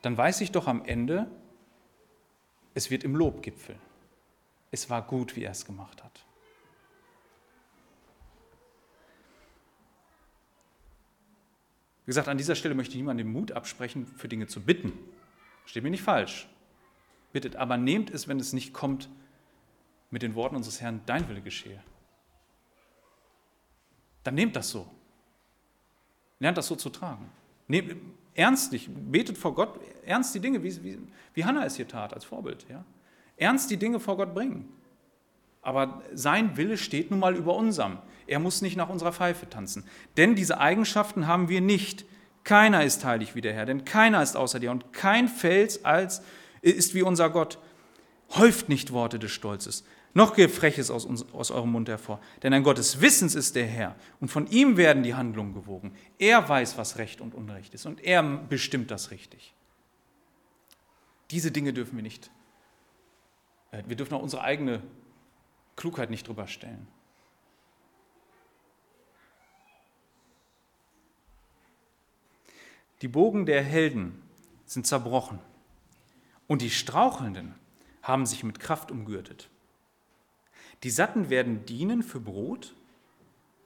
[0.04, 1.32] dann weiß ich doch am Ende,
[2.76, 3.80] es wird im Lob gipfeln.
[4.76, 6.26] Es war gut, wie er es gemacht hat.
[12.04, 14.92] Wie gesagt, an dieser Stelle möchte ich niemandem den Mut absprechen, für Dinge zu bitten.
[15.66, 16.50] Steht mir nicht falsch.
[17.32, 19.08] Bittet, aber nehmt es, wenn es nicht kommt,
[20.12, 21.82] mit den Worten unseres Herrn, dein Wille geschehe.
[24.26, 24.92] Dann nehmt das so.
[26.40, 27.32] Lernt das so zu tragen.
[27.70, 27.96] Nehmt,
[28.34, 31.00] ernstlich, betet vor Gott, ernst die Dinge, wie, wie,
[31.34, 32.68] wie Hannah es hier tat, als Vorbild.
[32.68, 32.84] Ja?
[33.38, 34.70] Ernst die Dinge vor Gott bringen.
[35.62, 37.98] Aber sein Wille steht nun mal über unserem.
[38.28, 39.84] Er muss nicht nach unserer Pfeife tanzen.
[40.18, 42.06] Denn diese Eigenschaften haben wir nicht.
[42.44, 46.22] Keiner ist heilig wie der Herr, denn keiner ist außer dir und kein Fels als,
[46.62, 47.58] ist wie unser Gott.
[48.36, 49.84] Häuft nicht Worte des Stolzes,
[50.14, 52.22] noch geht Freches aus, uns, aus eurem Mund hervor.
[52.42, 55.94] Denn ein Gott des Wissens ist der Herr und von ihm werden die Handlungen gewogen.
[56.20, 59.54] Er weiß, was Recht und Unrecht ist und er bestimmt das richtig.
[61.32, 62.32] Diese Dinge dürfen wir nicht,
[63.88, 64.82] wir dürfen auch unsere eigene
[65.76, 66.88] Klugheit nicht drüber stellen.
[73.02, 74.22] Die Bogen der Helden
[74.66, 75.40] sind zerbrochen
[76.48, 77.56] und die Strauchelnden
[78.02, 79.50] haben sich mit Kraft umgürtet.
[80.84, 82.74] Die Satten werden dienen für Brot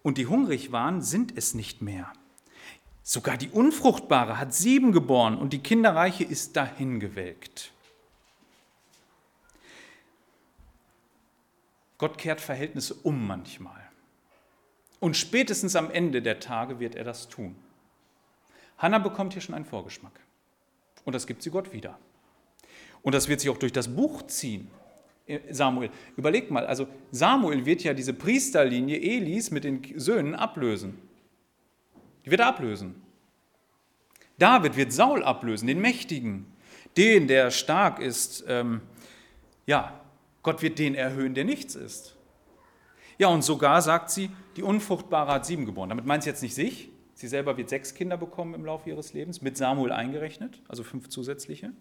[0.03, 2.11] und die hungrig waren, sind es nicht mehr.
[3.03, 7.71] Sogar die Unfruchtbare hat sieben geboren und die Kinderreiche ist dahingewelkt.
[11.99, 13.87] Gott kehrt Verhältnisse um manchmal.
[14.99, 17.55] Und spätestens am Ende der Tage wird er das tun.
[18.79, 20.19] Hannah bekommt hier schon einen Vorgeschmack.
[21.05, 21.99] Und das gibt sie Gott wieder.
[23.01, 24.69] Und das wird sich auch durch das Buch ziehen.
[25.51, 25.91] Samuel.
[26.17, 30.97] Überlegt mal, also Samuel wird ja diese Priesterlinie Elis mit den Söhnen ablösen.
[32.25, 32.95] Die wird er ablösen.
[34.37, 36.45] David wird Saul ablösen, den Mächtigen,
[36.97, 38.45] den, der stark ist.
[38.47, 38.81] Ähm,
[39.67, 39.98] ja,
[40.43, 42.15] Gott wird den erhöhen, der nichts ist.
[43.17, 45.89] Ja, und sogar sagt sie, die Unfruchtbare hat sieben geboren.
[45.89, 46.89] Damit meint sie jetzt nicht sich.
[47.13, 51.09] Sie selber wird sechs Kinder bekommen im Laufe ihres Lebens, mit Samuel eingerechnet, also fünf
[51.09, 51.73] zusätzliche.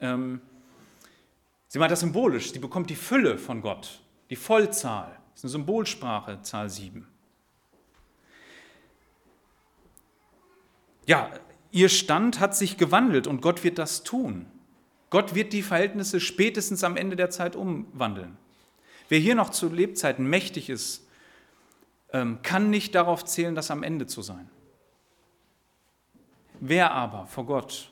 [0.00, 0.40] Ähm,
[1.68, 2.52] Sie meint das symbolisch.
[2.52, 5.18] Sie bekommt die Fülle von Gott, die Vollzahl.
[5.32, 7.06] Das ist eine Symbolsprache, Zahl 7.
[11.06, 11.30] Ja,
[11.70, 14.46] ihr Stand hat sich gewandelt und Gott wird das tun.
[15.10, 18.36] Gott wird die Verhältnisse spätestens am Ende der Zeit umwandeln.
[19.08, 21.06] Wer hier noch zu Lebzeiten mächtig ist,
[22.12, 24.50] ähm, kann nicht darauf zählen, das am Ende zu sein.
[26.60, 27.90] Wer aber vor Gott,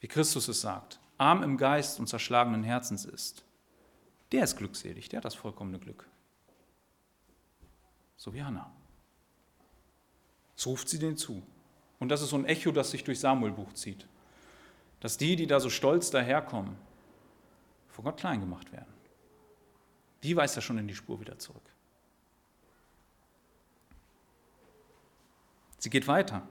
[0.00, 3.44] wie Christus es sagt, arm im Geist und zerschlagenen Herzens ist,
[4.30, 6.08] der ist glückselig, der hat das vollkommene Glück.
[8.16, 8.70] So wie Hannah.
[10.54, 11.42] So ruft sie den zu.
[11.98, 14.06] Und das ist so ein Echo, das sich durch Samuel-Buch zieht.
[15.02, 16.76] Dass die, die da so stolz daherkommen,
[17.88, 18.92] vor Gott klein gemacht werden.
[20.22, 21.62] Die weist er schon in die Spur wieder zurück.
[25.78, 26.42] Sie geht weiter.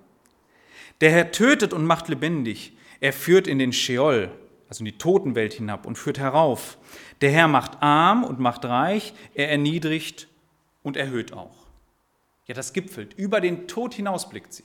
[0.99, 2.77] Der Herr tötet und macht lebendig.
[2.99, 4.31] Er führt in den Scheol
[4.71, 6.77] also in die Totenwelt hinab und führt herauf.
[7.19, 10.29] Der Herr macht arm und macht reich, er erniedrigt
[10.81, 11.67] und erhöht auch.
[12.45, 13.13] Ja, das gipfelt.
[13.15, 14.63] Über den Tod hinaus blickt sie.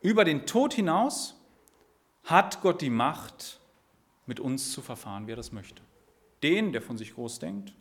[0.00, 1.39] Über den Tod hinaus
[2.24, 3.60] hat Gott die Macht,
[4.26, 5.82] mit uns zu verfahren, wie er das möchte.
[6.42, 7.74] Den, der von sich groß denkt,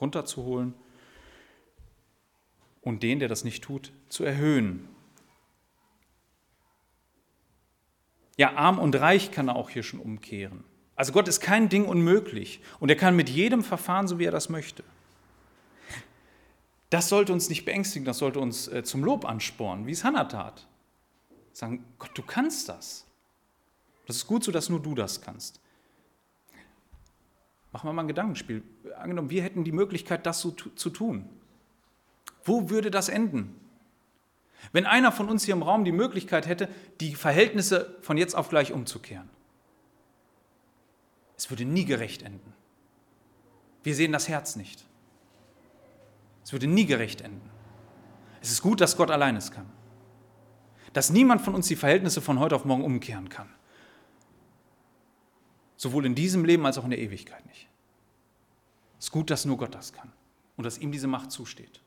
[0.00, 0.74] runterzuholen
[2.80, 4.88] und den, der das nicht tut, zu erhöhen.
[8.36, 10.62] Ja, arm und reich kann er auch hier schon umkehren.
[10.94, 14.32] Also Gott ist kein Ding unmöglich und er kann mit jedem verfahren, so wie er
[14.32, 14.84] das möchte.
[16.90, 20.24] Das sollte uns nicht beängstigen, das sollte uns äh, zum Lob anspornen, wie es Hannah
[20.24, 20.66] tat.
[21.52, 23.07] Sagen, Gott, du kannst das.
[24.08, 25.60] Das ist gut so, dass nur du das kannst.
[27.72, 28.62] Machen wir mal ein Gedankenspiel.
[28.96, 31.28] Angenommen, wir hätten die Möglichkeit, das so zu tun.
[32.42, 33.54] Wo würde das enden?
[34.72, 38.48] Wenn einer von uns hier im Raum die Möglichkeit hätte, die Verhältnisse von jetzt auf
[38.48, 39.28] gleich umzukehren.
[41.36, 42.54] Es würde nie gerecht enden.
[43.82, 44.86] Wir sehen das Herz nicht.
[46.44, 47.50] Es würde nie gerecht enden.
[48.40, 49.66] Es ist gut, dass Gott allein es kann.
[50.94, 53.50] Dass niemand von uns die Verhältnisse von heute auf morgen umkehren kann.
[55.78, 57.68] Sowohl in diesem Leben als auch in der Ewigkeit nicht.
[58.98, 60.12] Es ist gut, dass nur Gott das kann
[60.56, 61.80] und dass ihm diese Macht zusteht.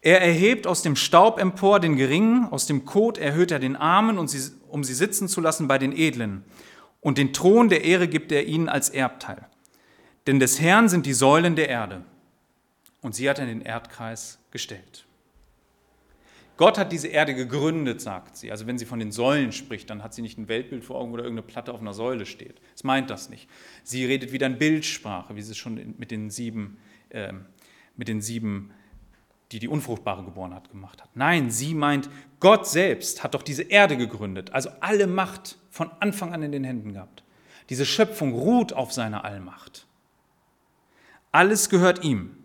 [0.00, 4.18] Er erhebt aus dem Staub empor den Geringen, aus dem Kot erhöht er den Armen,
[4.18, 6.44] um sie, sitzen zu lassen bei den Edlen.
[7.00, 9.46] Und den Thron der Ehre gibt er ihnen als Erbteil.
[10.26, 12.02] Denn des Herrn sind die Säulen der Erde.
[13.02, 15.04] Und sie hat er in den Erdkreis gestellt.
[16.62, 18.52] Gott hat diese Erde gegründet, sagt sie.
[18.52, 21.10] Also wenn sie von den Säulen spricht, dann hat sie nicht ein Weltbild vor Augen,
[21.10, 22.60] wo da irgendeine Platte auf einer Säule steht.
[22.76, 23.50] Es meint das nicht.
[23.82, 27.32] Sie redet wieder in Bildsprache, wie sie es schon mit den sieben, äh,
[27.96, 28.70] mit den sieben
[29.50, 31.08] die die Unfruchtbare geboren hat, gemacht hat.
[31.16, 32.08] Nein, sie meint,
[32.38, 36.62] Gott selbst hat doch diese Erde gegründet, also alle Macht von Anfang an in den
[36.62, 37.24] Händen gehabt.
[37.70, 39.88] Diese Schöpfung ruht auf seiner Allmacht.
[41.32, 42.36] Alles gehört ihm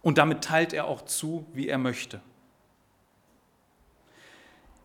[0.00, 2.20] und damit teilt er auch zu, wie er möchte.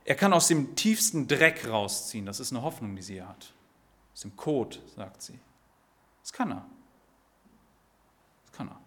[0.04, 3.54] Er kann aus dem tiefsten Dreck rausziehen, das ist eine Hoffnung, die sie hat.
[4.14, 5.40] Aus dem Kot, sagt sie.
[6.22, 6.66] Das kann er.
[8.46, 8.80] Das kann er.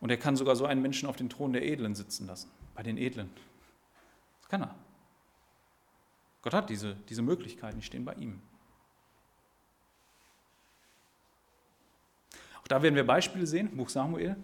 [0.00, 2.82] Und er kann sogar so einen Menschen auf den Thron der Edlen sitzen lassen, bei
[2.82, 3.30] den Edlen.
[4.40, 4.74] Das kann er.
[6.42, 8.40] Gott hat diese, diese Möglichkeiten, die stehen bei ihm.
[12.62, 14.36] Auch da werden wir Beispiele sehen, Buch Samuel.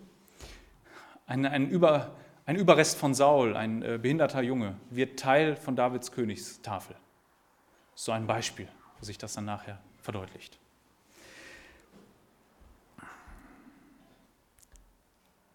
[1.26, 2.16] Ein, ein, Über,
[2.52, 6.94] ein Überrest von Saul, ein äh, behinderter Junge, wird Teil von Davids Königstafel.
[7.94, 10.58] So ein Beispiel, wo sich das dann nachher verdeutlicht.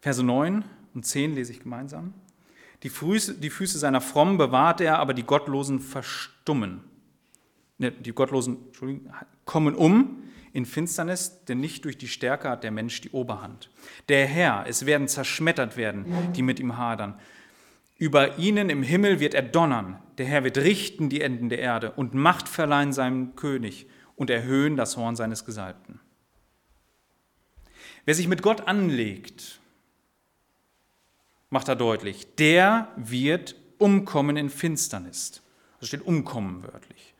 [0.02, 2.16] Verse 9 und 10 lese ich gemeinsam.
[2.82, 6.84] Die Füße, die Füße seiner Frommen bewahrt er, aber die Gottlosen verstummen.
[7.78, 8.58] Ne, die Gottlosen
[9.46, 10.24] kommen um
[10.58, 13.70] in Finsternis, denn nicht durch die Stärke hat der Mensch die Oberhand.
[14.10, 17.20] Der Herr, es werden zerschmettert werden, die mit ihm hadern.
[18.00, 20.02] Über ihnen im Himmel wird er donnern.
[20.18, 23.86] Der Herr wird richten die Enden der Erde und Macht verleihen seinem König
[24.16, 26.00] und erhöhen das Horn seines Gesalbten.
[28.06, 29.60] Wer sich mit Gott anlegt,
[31.52, 35.44] macht er deutlich, der wird umkommen in Finsternis.
[35.80, 37.14] Das steht umkommen wörtlich.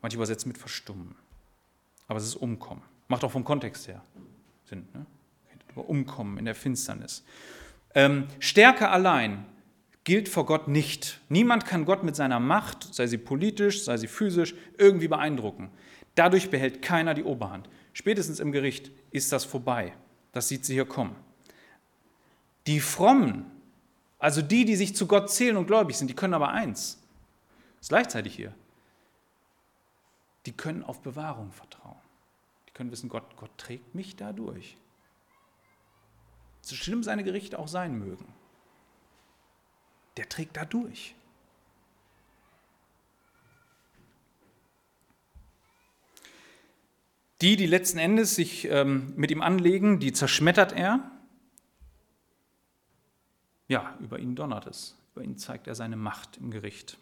[0.00, 1.21] Manche übersetzen mit verstummen.
[2.12, 2.82] Aber es ist umkommen.
[3.08, 4.02] Macht auch vom Kontext her
[4.66, 4.86] Sinn.
[4.92, 5.06] Ne?
[5.76, 7.24] Umkommen in der Finsternis.
[7.94, 9.46] Ähm, Stärke allein
[10.04, 11.22] gilt vor Gott nicht.
[11.30, 15.70] Niemand kann Gott mit seiner Macht, sei sie politisch, sei sie physisch, irgendwie beeindrucken.
[16.14, 17.66] Dadurch behält keiner die Oberhand.
[17.94, 19.94] Spätestens im Gericht ist das vorbei.
[20.32, 21.16] Das sieht sie hier kommen.
[22.66, 23.46] Die Frommen,
[24.18, 27.02] also die, die sich zu Gott zählen und gläubig sind, die können aber eins,
[27.80, 28.54] ist gleichzeitig hier,
[30.44, 32.01] die können auf Bewahrung vertrauen.
[32.82, 34.76] Können wissen, Gott, Gott trägt mich da durch.
[36.62, 38.34] So schlimm seine Gerichte auch sein mögen.
[40.16, 41.14] Der trägt da durch.
[47.40, 51.08] Die, die letzten Endes sich ähm, mit ihm anlegen, die zerschmettert er,
[53.68, 56.98] ja, über ihn donnert es, über ihn zeigt er seine Macht im Gericht.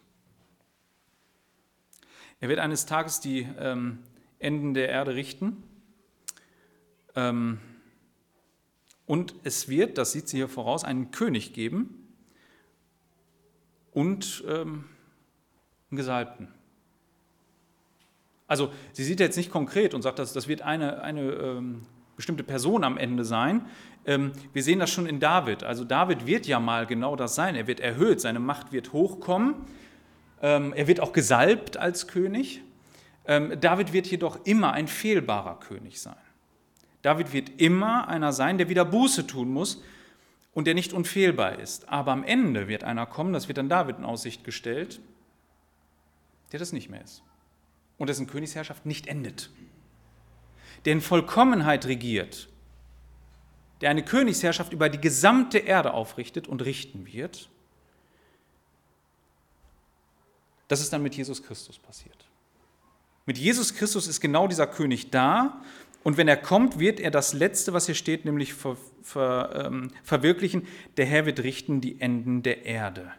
[2.38, 4.00] Er wird eines Tages die ähm,
[4.40, 5.62] Enden der Erde richten.
[7.16, 7.58] Ähm,
[9.06, 12.08] und es wird, das sieht sie hier voraus, einen König geben
[13.92, 14.84] und ähm,
[15.90, 16.48] einen Gesalbten.
[18.46, 21.82] Also sie sieht jetzt nicht konkret und sagt, dass das wird eine, eine ähm,
[22.16, 23.66] bestimmte Person am Ende sein.
[24.04, 25.62] Wir sehen das schon in David.
[25.62, 27.54] Also David wird ja mal genau das sein.
[27.54, 29.54] Er wird erhöht, seine Macht wird hochkommen.
[30.40, 32.62] Er wird auch gesalbt als König.
[33.24, 36.16] David wird jedoch immer ein fehlbarer König sein.
[37.02, 39.82] David wird immer einer sein, der wieder Buße tun muss
[40.52, 41.88] und der nicht unfehlbar ist.
[41.88, 45.00] Aber am Ende wird einer kommen, das wird dann David in Aussicht gestellt,
[46.52, 47.22] der das nicht mehr ist
[48.00, 49.50] und dessen Königsherrschaft nicht endet.
[50.84, 52.48] Der in Vollkommenheit regiert,
[53.80, 57.50] der eine Königsherrschaft über die gesamte Erde aufrichtet und richten wird.
[60.68, 62.26] Das ist dann mit Jesus Christus passiert.
[63.26, 65.62] Mit Jesus Christus ist genau dieser König da
[66.02, 69.90] und wenn er kommt, wird er das Letzte, was hier steht, nämlich ver, ver, ähm,
[70.02, 70.66] verwirklichen.
[70.96, 73.12] Der Herr wird richten die Enden der Erde.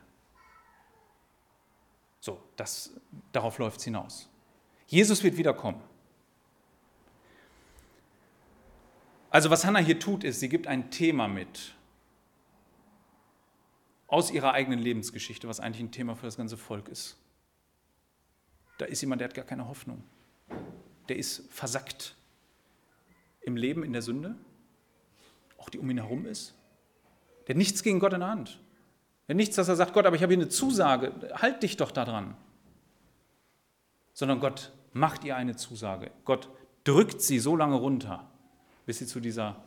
[2.19, 2.91] So, das,
[3.31, 4.29] darauf läuft es hinaus.
[4.87, 5.81] Jesus wird wiederkommen.
[9.29, 11.75] Also was Hannah hier tut, ist, sie gibt ein Thema mit
[14.07, 17.15] aus ihrer eigenen Lebensgeschichte, was eigentlich ein Thema für das ganze Volk ist.
[18.77, 20.03] Da ist jemand, der hat gar keine Hoffnung.
[21.07, 22.15] Der ist versackt
[23.41, 24.35] im Leben, in der Sünde,
[25.57, 26.53] auch die um ihn herum ist.
[27.47, 28.59] Der hat nichts gegen Gott in der Hand.
[29.27, 31.77] Der hat nichts, dass er sagt, Gott, aber ich habe hier eine Zusage, halt dich
[31.77, 32.35] doch daran.
[34.13, 36.11] Sondern Gott macht ihr eine Zusage.
[36.25, 36.49] Gott
[36.83, 38.29] drückt sie so lange runter,
[38.85, 39.63] bis sie zu, dieser,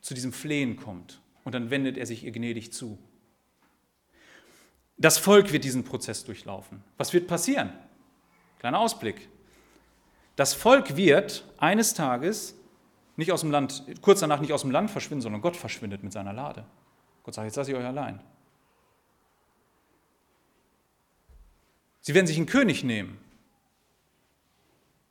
[0.00, 1.20] zu diesem Flehen kommt.
[1.44, 2.98] Und dann wendet er sich ihr gnädig zu.
[4.96, 6.82] Das Volk wird diesen Prozess durchlaufen.
[6.96, 7.72] Was wird passieren?
[8.58, 9.28] Kleiner Ausblick.
[10.34, 12.54] Das Volk wird eines Tages
[13.18, 16.12] nicht aus dem Land, kurz danach nicht aus dem Land verschwinden, sondern Gott verschwindet mit
[16.12, 16.64] seiner Lade.
[17.24, 18.20] Gott sagt, jetzt lasse ich euch allein.
[22.00, 23.18] Sie werden sich einen König nehmen,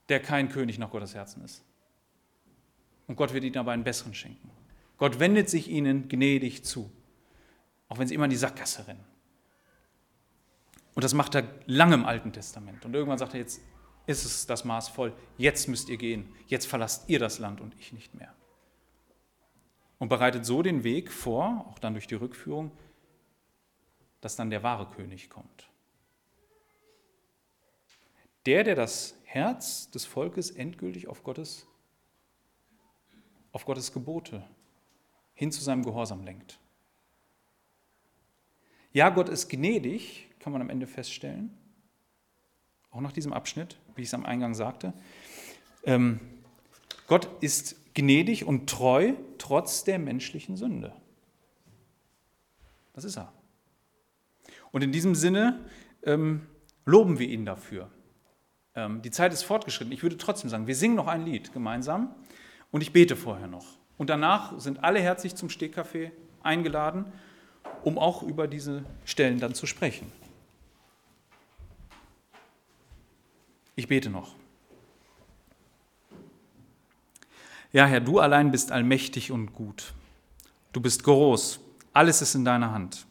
[0.07, 1.63] der kein König nach Gottes Herzen ist.
[3.07, 4.49] Und Gott wird ihnen aber einen besseren schenken.
[4.97, 6.89] Gott wendet sich ihnen gnädig zu,
[7.89, 9.03] auch wenn sie immer in die Sackgasse rennen.
[10.95, 12.85] Und das macht er lange im Alten Testament.
[12.85, 13.61] Und irgendwann sagt er jetzt,
[14.07, 15.13] ist es das Maß voll.
[15.37, 16.33] Jetzt müsst ihr gehen.
[16.47, 18.33] Jetzt verlasst ihr das Land und ich nicht mehr.
[19.99, 22.71] Und bereitet so den Weg vor, auch dann durch die Rückführung,
[24.21, 25.69] dass dann der wahre König kommt.
[28.45, 31.67] Der, der das Herz des Volkes endgültig auf Gottes,
[33.51, 34.47] auf Gottes Gebote
[35.33, 36.59] hin zu seinem Gehorsam lenkt.
[38.93, 41.55] Ja, Gott ist gnädig, kann man am Ende feststellen,
[42.89, 44.93] auch nach diesem Abschnitt, wie ich es am Eingang sagte.
[45.83, 46.19] Ähm,
[47.07, 50.93] Gott ist gnädig und treu trotz der menschlichen Sünde.
[52.93, 53.31] Das ist er.
[54.71, 55.59] Und in diesem Sinne
[56.03, 56.47] ähm,
[56.85, 57.89] loben wir ihn dafür.
[58.75, 59.91] Ähm, die Zeit ist fortgeschritten.
[59.93, 62.13] Ich würde trotzdem sagen, wir singen noch ein Lied gemeinsam
[62.71, 63.65] und ich bete vorher noch.
[63.97, 66.11] Und danach sind alle herzlich zum Stehkaffee
[66.43, 67.05] eingeladen,
[67.83, 70.11] um auch über diese Stellen dann zu sprechen.
[73.77, 74.33] Ich bete noch.
[77.71, 79.93] Ja, Herr, du allein bist allmächtig und gut.
[80.73, 81.59] Du bist groß.
[81.93, 83.05] Alles ist in deiner Hand.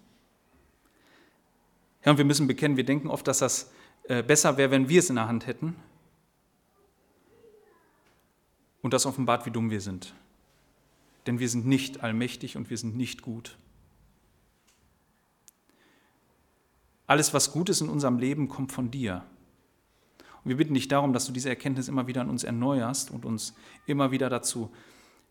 [2.00, 3.70] Herr, und wir müssen bekennen, wir denken oft, dass das
[4.08, 5.76] äh, besser wäre, wenn wir es in der Hand hätten.
[8.82, 10.14] Und das offenbart, wie dumm wir sind.
[11.28, 13.56] Denn wir sind nicht allmächtig und wir sind nicht gut.
[17.06, 19.24] Alles, was gut ist in unserem Leben, kommt von dir.
[20.46, 23.24] Und wir bitten dich darum, dass du diese Erkenntnis immer wieder an uns erneuerst und
[23.24, 23.52] uns
[23.84, 24.72] immer wieder dazu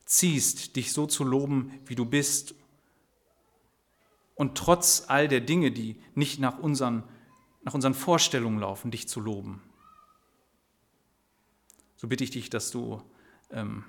[0.04, 2.54] ziehst, dich so zu loben, wie du bist.
[4.36, 7.06] Und trotz all der Dinge, die nicht nach unseren,
[7.64, 9.64] nach unseren Vorstellungen laufen, dich zu loben.
[11.96, 13.02] So bitte ich dich, dass du
[13.52, 13.86] ähm,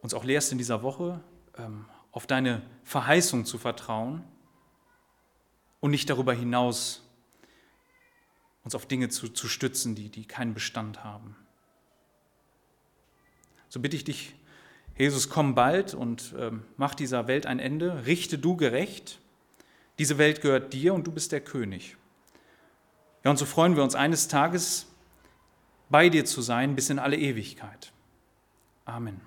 [0.00, 1.22] uns auch lehrst in dieser Woche,
[1.58, 4.24] ähm, auf deine Verheißung zu vertrauen
[5.80, 7.06] und nicht darüber hinaus
[8.64, 11.36] uns auf Dinge zu, zu stützen, die, die keinen Bestand haben.
[13.68, 14.34] So bitte ich dich,
[14.98, 18.04] Jesus, komm bald und äh, mach dieser Welt ein Ende.
[18.06, 19.18] Richte du gerecht.
[19.98, 21.96] Diese Welt gehört dir und du bist der König.
[23.24, 24.86] Ja, und so freuen wir uns eines Tages
[25.88, 27.92] bei dir zu sein bis in alle Ewigkeit.
[28.84, 29.20] Amen.